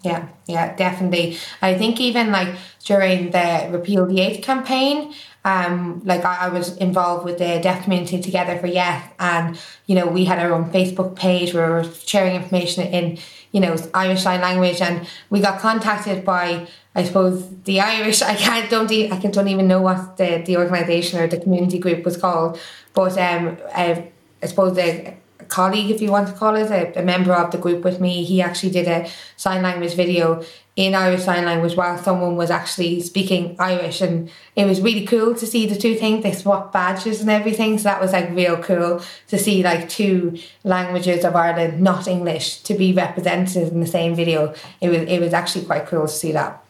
[0.00, 1.38] Yeah, yeah, definitely.
[1.60, 6.76] I think even like during the Repeal the Eighth campaign, um, like I, I, was
[6.76, 10.70] involved with the deaf community together for Yes, and you know we had our own
[10.70, 13.18] Facebook page where we were sharing information in
[13.54, 18.20] you know Irish Sign Language, and we got contacted by I suppose the Irish.
[18.20, 21.38] I can't don't e- I can don't even know what the the organisation or the
[21.38, 22.58] community group was called,
[22.94, 24.10] but um, I,
[24.42, 25.14] I suppose the
[25.48, 28.24] colleague, if you want to call it, a, a, member of the group with me,
[28.24, 30.44] he actually did a sign language video
[30.76, 34.00] in Irish Sign Language while someone was actually speaking Irish.
[34.00, 36.24] And it was really cool to see the two things.
[36.24, 37.78] They swapped badges and everything.
[37.78, 42.58] So that was like real cool to see like two languages of Ireland, not English,
[42.62, 44.52] to be represented in the same video.
[44.80, 46.64] It was it was actually quite cool to see that.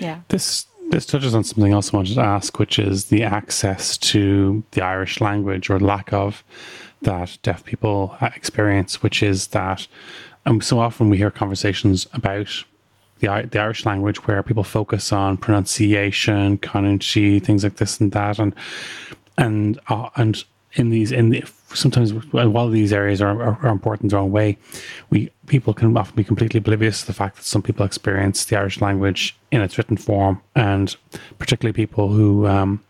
[0.00, 0.20] Yeah.
[0.28, 4.64] This this touches on something else I wanted to ask, which is the access to
[4.72, 6.44] the Irish language or lack of
[7.02, 9.86] that deaf people experience, which is that
[10.46, 12.64] um, so often we hear conversations about
[13.18, 18.38] the the Irish language where people focus on pronunciation, canúintí, things like this and that,
[18.38, 18.54] and
[19.38, 24.10] and uh, and in these in the, sometimes while these areas are, are, are, important
[24.10, 24.58] their own way,
[25.10, 28.56] we people can often be completely oblivious to the fact that some people experience the
[28.56, 30.96] Irish language in its written form, and
[31.38, 32.82] particularly people who um,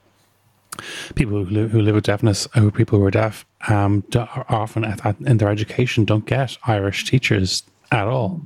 [1.15, 4.05] people who live, who live with deafness, who people who are deaf, um,
[4.49, 4.85] often
[5.27, 8.43] in their education don't get Irish teachers at all.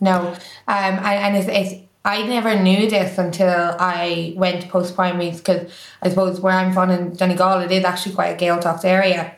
[0.00, 5.30] No, um, and, and it's, it's I never knew this until I went post primary
[5.30, 9.34] because I suppose where I'm from in Donegal, it is actually quite a Gaeltacht area.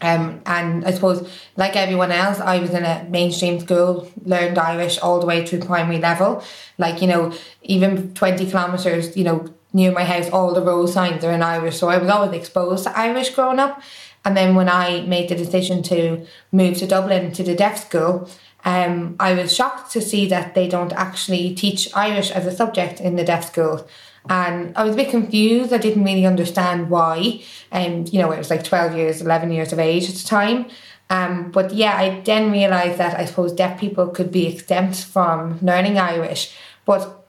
[0.00, 4.98] Um, and I suppose, like everyone else, I was in a mainstream school, learned Irish
[4.98, 6.44] all the way through primary level.
[6.78, 11.24] Like, you know, even 20 kilometres, you know, near my house, all the road signs
[11.24, 11.76] are in Irish.
[11.76, 13.82] So I was always exposed to Irish growing up.
[14.24, 18.30] And then when I made the decision to move to Dublin to the deaf school,
[18.64, 23.00] um, I was shocked to see that they don't actually teach Irish as a subject
[23.00, 23.86] in the deaf school.
[24.30, 25.72] And I was a bit confused.
[25.72, 27.42] I didn't really understand why.
[27.70, 30.70] And, you know, it was like 12 years, 11 years of age at the time.
[31.10, 35.58] Um, but yeah, I then realised that I suppose deaf people could be exempt from
[35.60, 36.56] learning Irish.
[36.86, 37.23] But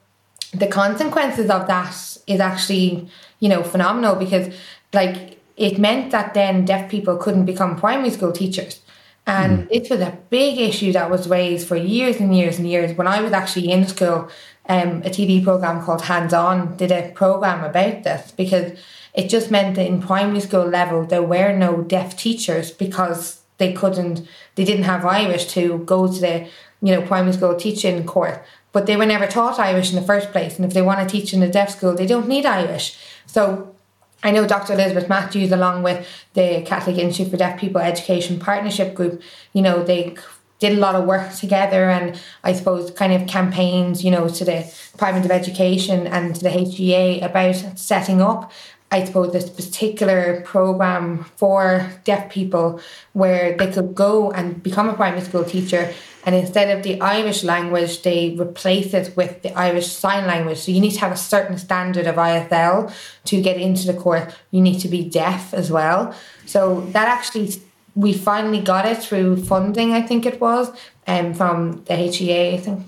[0.58, 1.92] the consequences of that
[2.26, 3.08] is actually,
[3.40, 4.54] you know, phenomenal because,
[4.92, 8.80] like, it meant that then deaf people couldn't become primary school teachers
[9.26, 9.68] and mm.
[9.70, 12.96] it was a big issue that was raised for years and years and years.
[12.96, 14.28] When I was actually in school,
[14.68, 18.78] um, a TV program called Hands On did a program about this because
[19.14, 23.72] it just meant that in primary school level there were no deaf teachers because they
[23.72, 26.46] couldn't, they didn't have Irish to go to the,
[26.82, 28.38] you know, primary school teaching course.
[28.72, 31.10] But they were never taught Irish in the first place, and if they want to
[31.10, 32.98] teach in a deaf school, they don't need Irish.
[33.26, 33.74] So
[34.22, 34.72] I know Dr.
[34.72, 39.82] Elizabeth Matthews, along with the Catholic Institute for Deaf People Education Partnership Group, you know,
[39.82, 40.16] they
[40.58, 44.44] did a lot of work together and I suppose kind of campaigns, you know, to
[44.44, 48.50] the Department of Education and to the HEA about setting up
[48.90, 52.80] I suppose this particular program for deaf people
[53.14, 55.92] where they could go and become a primary school teacher
[56.24, 60.58] and instead of the Irish language they replace it with the Irish sign language.
[60.58, 62.92] So you need to have a certain standard of ISL
[63.24, 64.32] to get into the course.
[64.52, 66.14] You need to be deaf as well.
[66.46, 67.60] So that actually
[67.96, 70.70] we finally got it through funding I think it was
[71.08, 72.86] um, from the HEA I think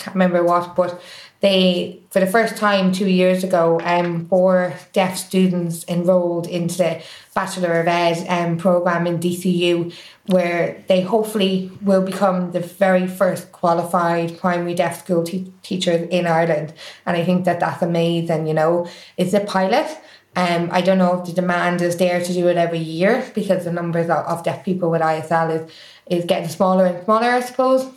[0.00, 1.00] can't remember what but
[1.40, 7.02] they for the first time two years ago um four deaf students enrolled into the
[7.34, 9.92] bachelor of ed um, program in dcu
[10.26, 16.26] where they hopefully will become the very first qualified primary deaf school te- teachers in
[16.26, 16.72] ireland.
[17.06, 18.86] And i think that that's amazing you know.
[19.16, 19.88] It's a pilot.
[20.36, 23.64] Um, I don't know if the demand is there to do it every year because
[23.64, 25.72] the numbers of, of deaf people with ISL is,
[26.06, 27.90] is getting smaller and smaller, I suppose,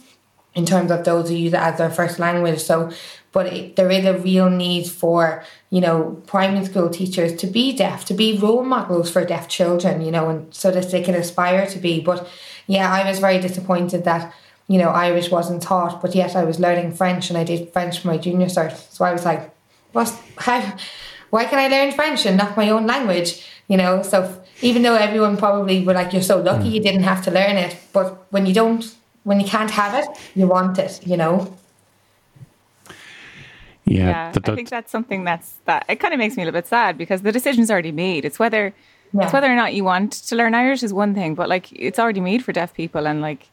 [0.55, 2.59] in terms of those who use it as their first language.
[2.59, 2.91] So
[3.31, 7.75] but it, there is a real need for you know primary school teachers to be
[7.75, 11.15] deaf to be role models for deaf children you know and so that they can
[11.15, 11.99] aspire to be.
[11.99, 12.27] But
[12.67, 14.33] yeah i was very disappointed that
[14.67, 17.99] you know irish wasn't taught but yet i was learning french and i did french
[17.99, 18.73] for my junior cert.
[18.91, 19.53] So i was like
[19.91, 20.09] what?
[20.37, 20.75] How?
[21.29, 23.45] Why can i learn french and not my own language?
[23.67, 26.75] You know so even though everyone probably were like you're so lucky hmm.
[26.75, 30.07] you didn't have to learn it but when you don't when you can't have it
[30.35, 31.55] you want it you know
[33.85, 36.43] yeah, yeah the, the, I think that's something that's that it kind of makes me
[36.43, 38.23] a little bit sad because the decision's already made.
[38.23, 38.73] It's whether
[39.13, 39.23] yeah.
[39.23, 41.99] it's whether or not you want to learn Irish is one thing, but like it's
[41.99, 43.49] already made for deaf people and like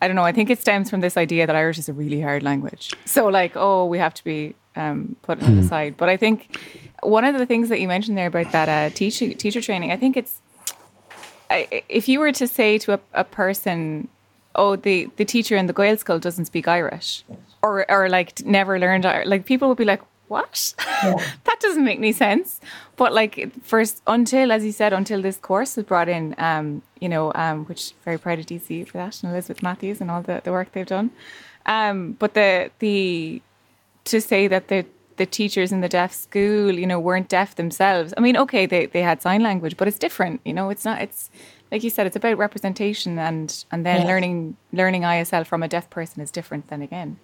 [0.00, 0.24] I don't know.
[0.24, 2.92] I think it stems from this idea that Irish is a really hard language.
[3.04, 5.60] So like, oh, we have to be um, put it mm.
[5.60, 5.96] aside.
[5.96, 6.58] But I think
[7.02, 9.96] one of the things that you mentioned there about that uh, teacher teacher training, I
[9.96, 10.40] think it's
[11.50, 14.08] I, if you were to say to a, a person,
[14.54, 17.24] oh, the the teacher in the Gaelscoil doesn't speak Irish,
[17.62, 19.28] or or like never learned Irish.
[19.28, 21.14] like people would be like what yeah.
[21.44, 22.58] that doesn't make any sense
[22.96, 27.08] but like first until as you said until this course was brought in um you
[27.08, 30.40] know um which very proud of dc for that and Elizabeth Mathews and all the,
[30.42, 31.10] the work they've done
[31.66, 33.42] um but the the
[34.04, 34.86] to say that the
[35.18, 38.86] the teachers in the deaf school you know weren't deaf themselves i mean okay they,
[38.86, 41.30] they had sign language but it's different you know it's not it's
[41.72, 44.06] like you said it's about representation and and then yeah.
[44.06, 47.18] learning learning isl from a deaf person is different than again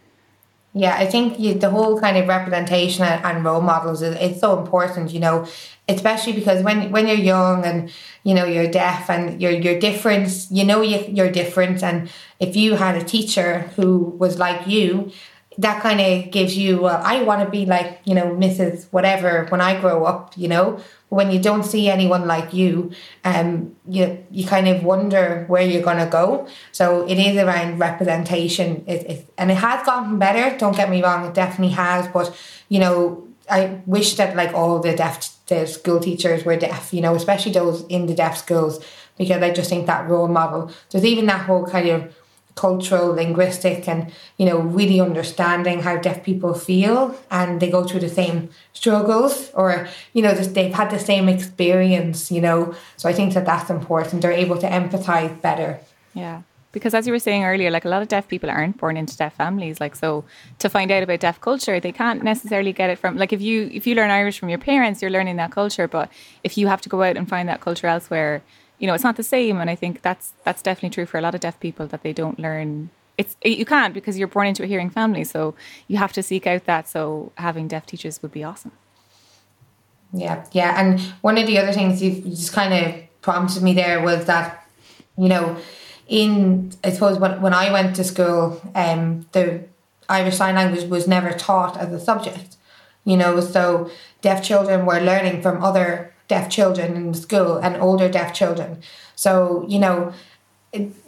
[0.74, 4.40] yeah, I think you, the whole kind of representation and, and role models is it's
[4.40, 5.46] so important, you know,
[5.88, 7.90] especially because when when you're young and
[8.22, 12.54] you know you're deaf and you're you're different, you know you, you're different, and if
[12.54, 15.10] you had a teacher who was like you,
[15.58, 18.86] that kind of gives you, well, I want to be like you know Mrs.
[18.92, 22.92] Whatever when I grow up, you know, when you don't see anyone like you,
[23.24, 26.46] um, you you kind of wonder where you're gonna go.
[26.70, 28.84] So it is around representation.
[28.86, 30.56] It, it, and it has gotten better.
[30.56, 32.06] Don't get me wrong, it definitely has.
[32.08, 32.36] But
[32.68, 36.94] you know, I wish that like all the deaf the school teachers were deaf.
[36.94, 38.84] You know, especially those in the deaf schools,
[39.16, 40.70] because I just think that role model.
[40.90, 42.14] There's even that whole kind of
[42.58, 48.00] cultural, linguistic, and you know, really understanding how deaf people feel, and they go through
[48.00, 52.30] the same struggles, or you know, they've had the same experience.
[52.30, 54.22] You know, so I think that that's important.
[54.22, 55.80] They're able to empathize better.
[56.14, 56.42] Yeah.
[56.70, 59.16] Because as you were saying earlier, like a lot of deaf people aren't born into
[59.16, 59.80] deaf families.
[59.80, 60.24] Like so,
[60.58, 63.70] to find out about deaf culture, they can't necessarily get it from like if you
[63.72, 65.88] if you learn Irish from your parents, you're learning that culture.
[65.88, 66.10] But
[66.44, 68.42] if you have to go out and find that culture elsewhere,
[68.78, 69.60] you know, it's not the same.
[69.60, 72.12] And I think that's that's definitely true for a lot of deaf people that they
[72.12, 72.90] don't learn.
[73.16, 75.54] It's you can't because you're born into a hearing family, so
[75.88, 76.88] you have to seek out that.
[76.88, 78.72] So having deaf teachers would be awesome.
[80.12, 84.00] Yeah, yeah, and one of the other things you just kind of prompted me there
[84.00, 84.66] was that,
[85.18, 85.56] you know,
[86.06, 89.64] in I suppose when when I went to school, um, the
[90.08, 92.56] Irish Sign Language was never taught as a subject.
[93.04, 98.08] You know, so deaf children were learning from other deaf children in school and older
[98.08, 98.82] deaf children.
[99.16, 100.12] So, you know,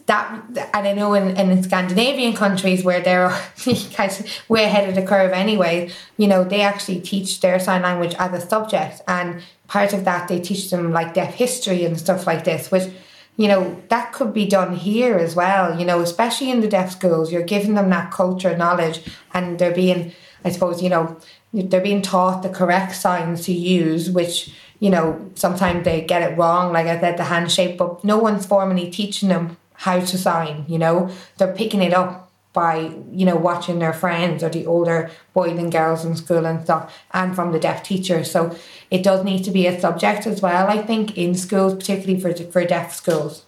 [0.06, 0.42] that
[0.74, 3.28] and I know in, in Scandinavian countries where they're
[3.96, 8.14] guys way ahead of the curve anyway, you know, they actually teach their sign language
[8.18, 12.26] as a subject and part of that they teach them like deaf history and stuff
[12.26, 12.90] like this, which
[13.36, 16.90] you know, that could be done here as well, you know, especially in the deaf
[16.92, 17.32] schools.
[17.32, 19.00] You're giving them that culture knowledge
[19.32, 20.12] and they're being
[20.44, 21.16] I suppose, you know,
[21.52, 26.36] they're being taught the correct signs to use, which you know, sometimes they get it
[26.36, 30.64] wrong, like I said, the handshake, but no one's formally teaching them how to sign,
[30.66, 31.10] you know.
[31.38, 35.70] They're picking it up by, you know, watching their friends or the older boys and
[35.70, 38.30] girls in school and stuff, and from the deaf teachers.
[38.30, 38.56] So
[38.90, 42.34] it does need to be a subject as well, I think, in schools, particularly for,
[42.50, 43.44] for deaf schools.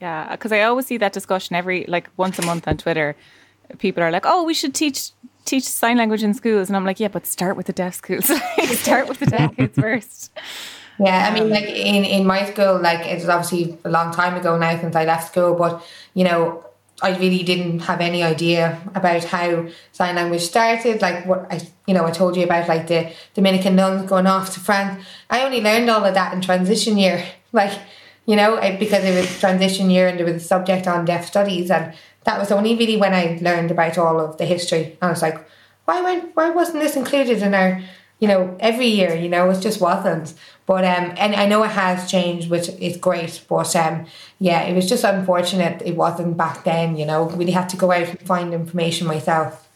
[0.00, 3.14] Yeah, because I always see that discussion every, like, once a month on Twitter.
[3.78, 5.10] People are like, oh, we should teach
[5.46, 8.26] teach sign language in schools, and I'm like, yeah, but start with the deaf schools.
[8.66, 10.32] start with the deaf kids first.
[10.98, 14.12] Yeah, I mean, um, like in, in my school, like it was obviously a long
[14.12, 15.84] time ago now since I left school, but
[16.14, 16.64] you know,
[17.02, 21.02] I really didn't have any idea about how sign language started.
[21.02, 24.54] Like what I, you know, I told you about like the Dominican nuns going off
[24.54, 25.04] to France.
[25.28, 27.22] I only learned all of that in transition year,
[27.52, 27.78] like
[28.24, 31.70] you know, because it was transition year and there was a subject on deaf studies,
[31.70, 31.94] and
[32.26, 34.84] that was only really when I learned about all of the history.
[35.00, 35.38] And I was like,
[35.84, 37.80] why went, why wasn't this included in our,
[38.18, 39.14] you know, every year?
[39.14, 40.34] You know, it just wasn't.
[40.66, 43.40] But um, and I know it has changed, which is great.
[43.48, 44.06] But um,
[44.40, 46.96] yeah, it was just unfortunate it wasn't back then.
[46.96, 49.68] You know, really had to go out and find information myself.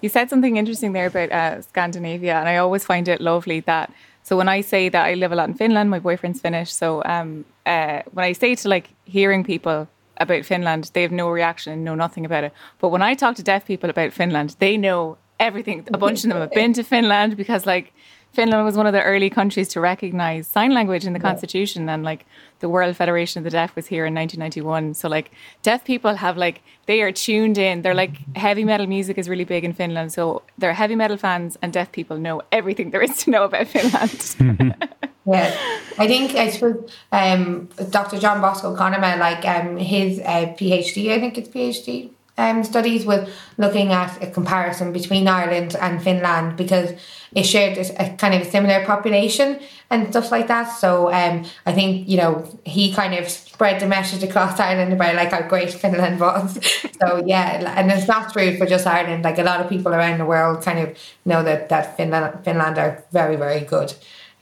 [0.00, 3.92] You said something interesting there about uh, Scandinavia, and I always find it lovely that.
[4.22, 6.72] So when I say that I live a lot in Finland, my boyfriend's Finnish.
[6.72, 9.88] So um, uh, when I say to like hearing people
[10.18, 12.52] about Finland, they have no reaction, and know nothing about it.
[12.78, 15.86] But when I talk to deaf people about Finland, they know everything.
[15.92, 17.92] A bunch of them have been to Finland because like
[18.34, 21.30] Finland was one of the early countries to recognize sign language in the yeah.
[21.30, 22.26] constitution and like
[22.58, 25.30] the World Federation of the Deaf was here in 1991 so like
[25.62, 29.44] deaf people have like they are tuned in they're like heavy metal music is really
[29.44, 33.16] big in Finland so they're heavy metal fans and deaf people know everything there is
[33.18, 34.36] to know about Finland
[35.26, 35.54] yeah
[35.96, 41.20] I think I suppose um, Dr John Bosco Conama like um, his uh, PhD I
[41.20, 46.92] think it's PhD um, studies with looking at a comparison between Ireland and Finland because
[47.34, 49.60] it shared a, kind of similar population
[49.90, 50.64] and stuff like that.
[50.64, 55.14] So um, I think you know he kind of spread the message across Ireland about
[55.14, 56.58] like how great Finland was.
[57.00, 59.24] so yeah, and it's not true for just Ireland.
[59.24, 62.78] Like a lot of people around the world kind of know that that Finland Finland
[62.78, 63.94] are very very good.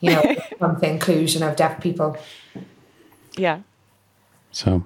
[0.03, 2.19] You know, from the inclusion of deaf people.
[3.37, 3.61] Yeah.
[4.51, 4.85] So,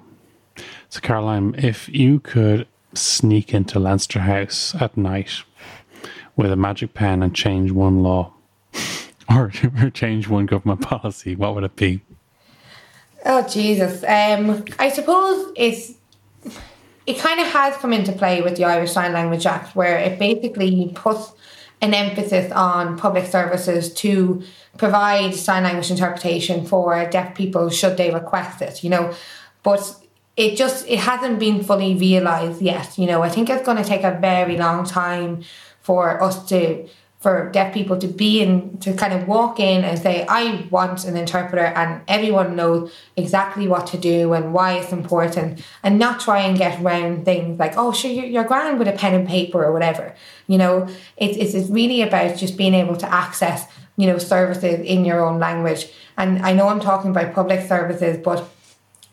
[0.89, 5.43] so Caroline, if you could sneak into Leinster House at night
[6.37, 8.33] with a magic pen and change one law
[9.29, 9.51] or,
[9.83, 12.03] or change one government policy, what would it be?
[13.25, 14.05] Oh Jesus!
[14.05, 15.95] Um, I suppose it's
[17.07, 20.19] it kind of has come into play with the Irish Sign Language Act, where it
[20.19, 21.33] basically puts
[21.81, 24.43] an emphasis on public services to
[24.79, 28.83] provide sign language interpretation for deaf people should they request it.
[28.83, 29.15] You know,
[29.63, 29.97] but
[30.37, 33.85] it just it hasn't been fully realized yet you know i think it's going to
[33.85, 35.43] take a very long time
[35.81, 36.87] for us to
[37.27, 41.05] for deaf people to be in to kind of walk in and say i want
[41.05, 46.21] an interpreter and everyone knows exactly what to do and why it's important and not
[46.21, 49.65] try and get around things like oh sure you're, grand with a pen and paper
[49.65, 50.15] or whatever.
[50.47, 53.67] You know it's, it's really about just being able to access
[53.97, 55.89] you know services in your own language.
[56.17, 58.49] And i know i'm talking about public services but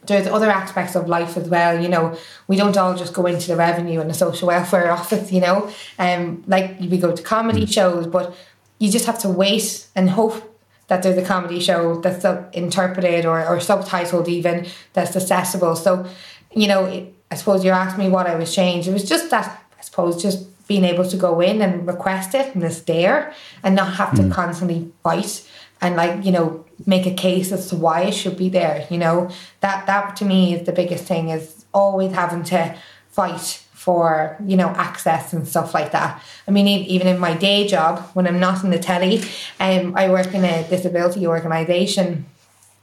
[0.05, 1.81] there's other aspects of life as well.
[1.81, 5.31] You know, we don't all just go into the revenue and the social welfare office.
[5.31, 7.73] You know, um, like we go to comedy mm.
[7.73, 8.35] shows, but
[8.79, 10.49] you just have to wait and hope
[10.87, 15.75] that there's a comedy show that's interpreted or, or subtitled even that's accessible.
[15.75, 16.05] So,
[16.53, 18.87] you know, it, I suppose you asked me what I was changed.
[18.87, 22.53] It was just that I suppose just being able to go in and request it
[22.53, 23.33] and it's there
[23.63, 24.31] and not have to mm.
[24.31, 25.47] constantly fight
[25.83, 28.97] and like you know make a case as to why it should be there you
[28.97, 29.29] know
[29.59, 32.75] that that to me is the biggest thing is always having to
[33.09, 37.67] fight for you know access and stuff like that i mean even in my day
[37.67, 39.21] job when i'm not in the telly
[39.59, 42.25] um, i work in a disability organization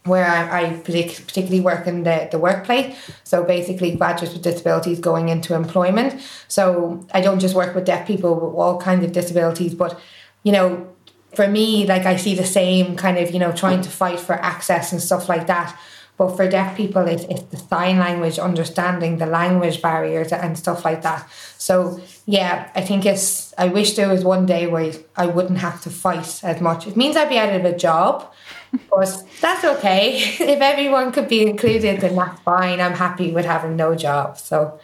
[0.04, 2.96] where I, I particularly work in the, the workplace.
[3.22, 6.22] So basically, graduates with disabilities going into employment.
[6.48, 10.00] So I don't just work with deaf people with all kinds of disabilities, but
[10.42, 10.88] you know,
[11.34, 14.34] for me, like I see the same kind of, you know, trying to fight for
[14.34, 15.78] access and stuff like that.
[16.16, 20.84] But for deaf people, it's, it's the sign language, understanding the language barriers and stuff
[20.84, 21.26] like that.
[21.56, 25.80] So, yeah, I think it's, I wish there was one day where I wouldn't have
[25.82, 26.86] to fight as much.
[26.86, 28.30] It means I'd be out of a job,
[28.90, 30.18] but that's okay.
[30.18, 32.82] if everyone could be included, then that's fine.
[32.82, 34.36] I'm happy with having no job.
[34.36, 34.78] So,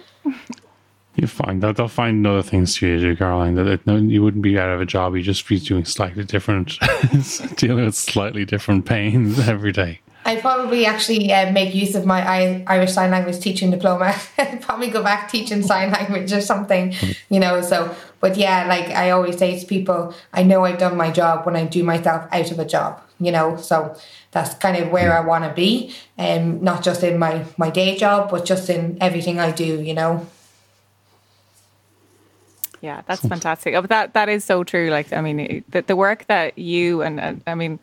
[1.16, 3.54] you find that they'll find other things to do, Caroline.
[3.54, 5.16] That it, no, you wouldn't be out of a job.
[5.16, 6.78] You just be doing slightly different,
[7.56, 10.00] dealing with slightly different pains every day.
[10.26, 14.12] I'd probably actually uh, make use of my Irish Sign Language teaching diploma.
[14.60, 16.94] Probably go back teaching sign language or something,
[17.30, 17.60] you know.
[17.60, 21.46] So, but yeah, like I always say to people, I know I've done my job
[21.46, 23.56] when I do myself out of a job, you know.
[23.56, 23.96] So
[24.32, 27.70] that's kind of where I want to be, and um, not just in my my
[27.70, 30.26] day job, but just in everything I do, you know.
[32.80, 33.74] Yeah, that's fantastic.
[33.74, 34.90] Oh, but that that is so true.
[34.90, 37.78] Like, I mean, the, the work that you and uh, I mean,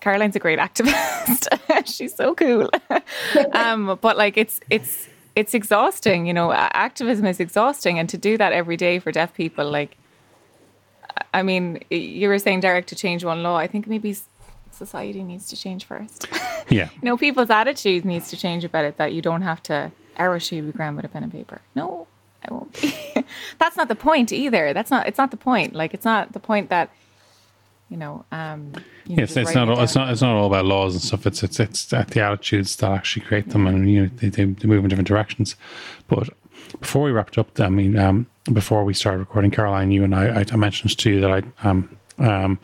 [0.00, 1.48] Caroline's a great activist.
[1.86, 2.70] She's so cool.
[3.52, 6.26] um, but like, it's it's it's exhausting.
[6.26, 9.96] You know, activism is exhausting, and to do that every day for deaf people, like,
[11.32, 13.56] I mean, you were saying, Darach, to change one law.
[13.56, 14.16] I think maybe
[14.70, 16.26] society needs to change first.
[16.70, 16.90] Yeah.
[16.96, 18.98] you know, people's attitude needs to change about it.
[18.98, 21.62] That you don't have to arrow shoot ground with a pen and paper.
[21.74, 22.06] No,
[22.48, 22.94] I won't be.
[23.58, 24.72] That's not the point either.
[24.72, 25.06] That's not.
[25.06, 25.74] It's not the point.
[25.74, 26.90] Like, it's not the point that
[27.88, 28.24] you know.
[28.32, 28.72] Um,
[29.06, 29.68] you Yes, it's not.
[29.68, 30.10] All, it's not.
[30.10, 31.26] It's not all about laws and stuff.
[31.26, 34.44] It's it's it's at the attitudes that actually create them, and you know they, they,
[34.44, 35.56] they move in different directions.
[36.06, 36.28] But
[36.80, 40.40] before we wrapped up, I mean, um, before we started recording, Caroline, you and I,
[40.40, 42.58] I, I mentioned to you that I um um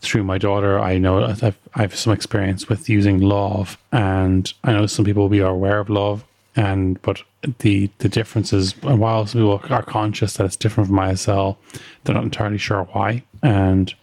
[0.00, 4.72] through my daughter, I know I've I have some experience with using Lámh, and I
[4.72, 6.22] know some people will be aware of Lámh,
[6.56, 7.22] and but
[7.58, 11.56] the the difference is while some people are conscious that it's different from ISL,
[12.04, 13.94] they're not entirely sure why, and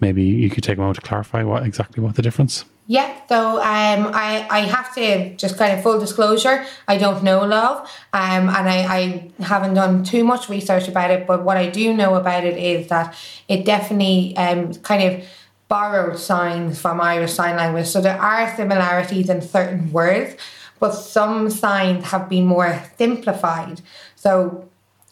[0.00, 2.64] maybe you could take a moment to clarify what exactly what the difference.
[2.90, 7.40] Yeah, so um, I, I have to just kind of full disclosure, I don't know
[7.40, 7.80] Lámh,
[8.14, 11.26] um, and I, I haven't done too much research about it.
[11.26, 13.14] But what I do know about it is that
[13.46, 15.22] it definitely um, kind of
[15.68, 17.88] borrowed signs from Irish Sign Language.
[17.88, 20.40] So there are similarities in certain words,
[20.80, 23.80] but some signs have been more simplified.
[24.16, 24.68] So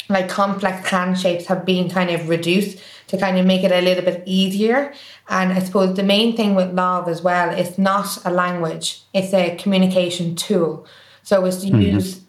[0.08, 3.80] like complex hand shapes have been kind of reduced to kind of make it a
[3.80, 4.92] little bit easier.
[5.28, 9.32] And I suppose the main thing with Lámh as well, it's not a language, it's
[9.32, 10.86] a communication tool.
[11.22, 11.80] So it's mm-hmm.
[11.80, 12.22] used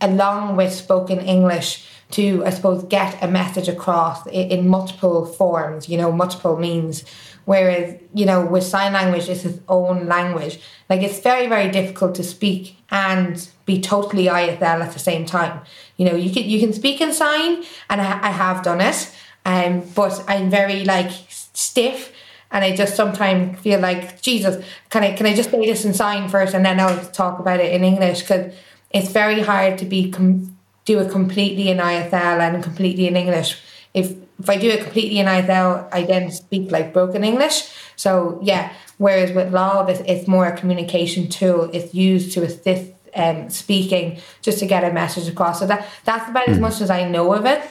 [0.00, 5.88] along with spoken English to, I suppose, get a message across in, in multiple forms,
[5.88, 7.04] you know, multiple means.
[7.44, 10.60] Whereas, you know, with sign language, it's its own language.
[10.88, 15.60] Like it's very, very difficult to speak and be totally ISL at the same time.
[15.96, 19.12] You know, you can you can speak in sign, and I, I have done it,
[19.44, 22.12] um, but I'm very like stiff,
[22.50, 25.94] and I just sometimes feel like Jesus, can I can I just say this in
[25.94, 28.54] sign first, and then I'll talk about it in English because
[28.90, 33.60] it's very hard to be com- do it completely in ISL and completely in English.
[33.92, 37.70] If if I do it completely in ISL, I then speak like broken English.
[37.96, 41.70] So yeah, whereas with Lámh, it's, it's more a communication tool.
[41.72, 45.60] It's used to assist um, speaking just to get a message across.
[45.60, 46.62] So that that's about as hmm.
[46.62, 47.62] much as I know of it.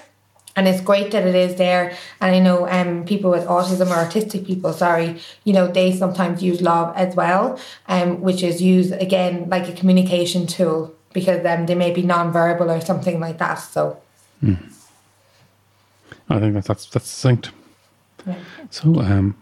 [0.55, 1.97] And it's great that it is there.
[2.22, 6.43] And I know um, people with autism or autistic people, sorry, you know, they sometimes
[6.43, 11.66] use Lámh as well, um, which is used again like a communication tool because um,
[11.66, 13.55] they may be non-verbal or something like that.
[13.55, 13.99] So.
[14.43, 14.72] Mm.
[16.30, 17.51] I think that that's that's succinct.
[18.26, 18.36] Yeah.
[18.69, 19.36] So, um,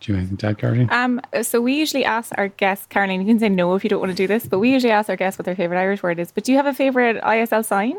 [0.00, 0.88] do you have anything to add, Caroline?
[0.90, 4.00] Um, so we usually ask our guests, Caroline, you can say no if you don't
[4.00, 6.18] want to do this, but we usually ask our guests what their favorite Irish word
[6.18, 6.30] is.
[6.30, 7.96] But do you have a favorite ISL sign?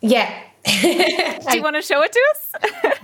[0.00, 0.30] Yeah.
[0.66, 2.54] do you want to show it to us?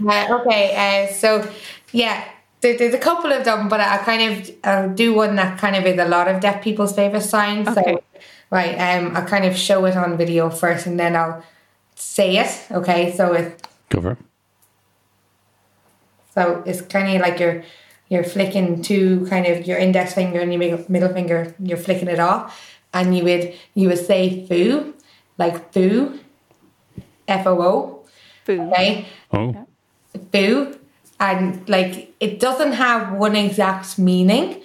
[0.06, 1.06] uh, okay.
[1.06, 1.50] Uh, so,
[1.92, 2.24] yeah,
[2.60, 5.76] there, there's a couple of them, but I kind of I'll do one that kind
[5.76, 7.68] of is a lot of deaf people's favorite signs.
[7.68, 7.82] Okay.
[7.94, 8.20] So,
[8.50, 11.42] right, um, I'll kind of show it on video first, and then I'll
[11.94, 12.66] say it.
[12.70, 14.18] Okay, so it's Go for it.
[16.34, 17.64] So it's kind of like you're
[18.08, 21.54] you're flicking two kind of your index finger and your middle finger.
[21.58, 24.94] You're flicking it off, and you would you would say foo,
[25.38, 26.18] like foo,
[27.26, 28.04] f o o,
[28.44, 28.60] foo.
[28.60, 29.06] Okay.
[29.32, 29.66] Oh.
[30.32, 30.78] Foo,
[31.20, 34.62] and like it doesn't have one exact meaning.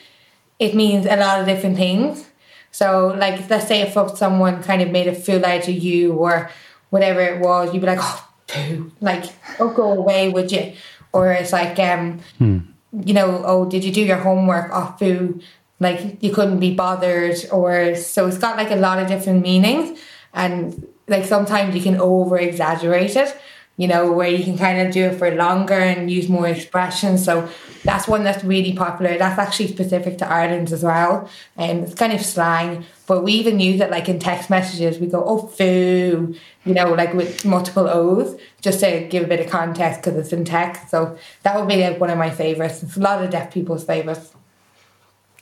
[0.59, 2.27] It means a lot of different things.
[2.71, 6.49] So, like, let's say if someone kind of made a fool out of you or
[6.89, 9.25] whatever it was, you'd be like, oh, poo, like,
[9.59, 10.73] oh, go away, would you?
[11.13, 12.59] Or it's like, um, hmm.
[13.05, 14.69] you know, oh, did you do your homework?
[14.71, 15.41] Oh, poo,
[15.79, 17.37] like you couldn't be bothered.
[17.51, 19.99] Or so it's got like a lot of different meanings,
[20.33, 23.37] and like sometimes you can over exaggerate it.
[23.77, 27.25] You know, where you can kind of do it for longer and use more expressions.
[27.25, 27.49] So
[27.83, 29.17] that's one that's really popular.
[29.17, 31.27] That's actually specific to Ireland as well.
[31.57, 34.99] And it's kind of slang, but we even use it like in text messages.
[34.99, 39.39] We go, oh, foo, you know, like with multiple O's, just to give a bit
[39.39, 40.89] of context because it's in text.
[40.89, 42.83] So that would be like one of my favorites.
[42.83, 44.33] It's a lot of deaf people's favorites.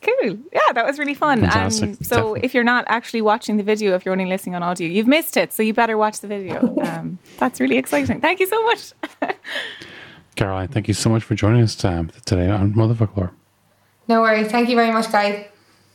[0.02, 0.38] Cool.
[0.54, 1.42] Yeah, that was really fun.
[1.42, 1.90] Fantastic.
[1.90, 2.42] Um, so Definitely.
[2.44, 5.36] if you're not actually watching the video, if you're only listening on audio, you've missed
[5.36, 5.52] it.
[5.52, 6.76] So you better watch the video.
[6.90, 8.20] Um, that's really exciting.
[8.20, 8.94] Thank you so much.
[10.36, 13.32] Caroline, thank you so much for joining us um, today on Motherfoclóir.
[14.08, 14.50] No worries.
[14.50, 15.46] Thank you very much, guys.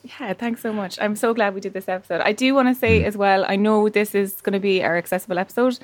[0.04, 0.98] Yeah, thanks so much.
[1.00, 2.20] I'm so glad we did this episode.
[2.20, 3.04] I do want to say mm.
[3.04, 5.78] as well, I know this is going to be our accessible episode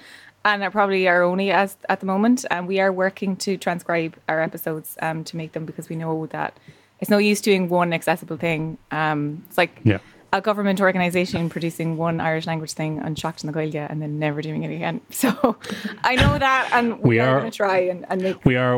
[0.45, 2.45] and are probably our only as at the moment.
[2.51, 6.27] And we are working to transcribe our episodes um, to make them because we know
[6.27, 6.55] that
[7.01, 8.79] it's no use doing one accessible thing.
[8.91, 9.99] Um, it's like yeah.
[10.33, 14.41] A government organisation producing one Irish language thing on Seachtain na Gaeilge and then never
[14.43, 15.01] doing it again.
[15.11, 15.57] So
[16.05, 18.45] I know that, and we, are, are- going to try and, and make.
[18.45, 18.77] we are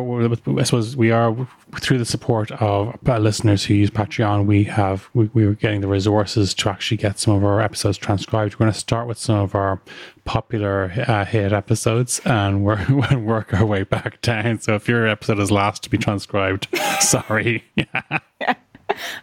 [0.58, 1.36] i suppose we are
[1.80, 5.86] through the support of listeners who use patreon we have we, we were getting the
[5.88, 9.36] resources to actually get some of our episodes transcribed we're going to start with some
[9.38, 9.80] of our
[10.24, 14.88] popular uh, hit episodes and we're going to work our way back down so if
[14.88, 16.66] your episode is last to be transcribed
[17.00, 18.56] sorry yeah.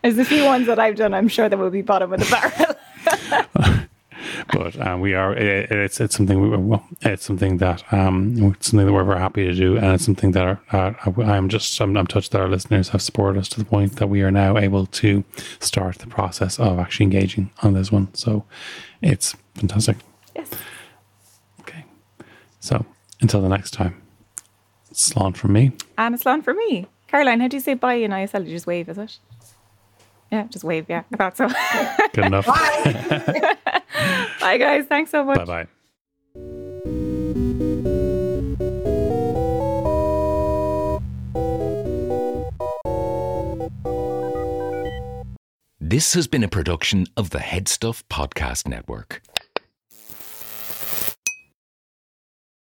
[0.02, 1.14] There's a few ones that I've done.
[1.14, 2.76] I'm sure that will be bottom of the barrel.
[4.54, 8.70] but um, we are it, it's it's something we well it's something that um it's
[8.70, 11.80] something that we're very happy to do and it's something that our, uh, I'm just
[11.80, 14.32] I'm, I'm touched that our listeners have supported us to the point that we are
[14.32, 15.24] now able to
[15.60, 18.46] start the process of actually engaging on this one so
[19.02, 19.98] it's fantastic
[20.36, 20.50] yes.
[21.62, 21.86] okay
[22.60, 22.86] so
[23.22, 24.02] until the next time
[24.94, 26.88] slán from me And it's on for me.
[27.08, 28.46] Caroline, how do you say bye in ISL?
[28.46, 29.18] You just wave, is it?
[30.32, 30.86] Yeah, just wave.
[30.90, 31.48] Yeah, I thought so.
[32.14, 33.56] good enough bye,
[34.40, 34.86] Bye, guys.
[34.86, 35.38] Thanks so much.
[35.38, 35.68] bye bye
[45.82, 49.24] This has been a production of the HeadStuff Podcast Network.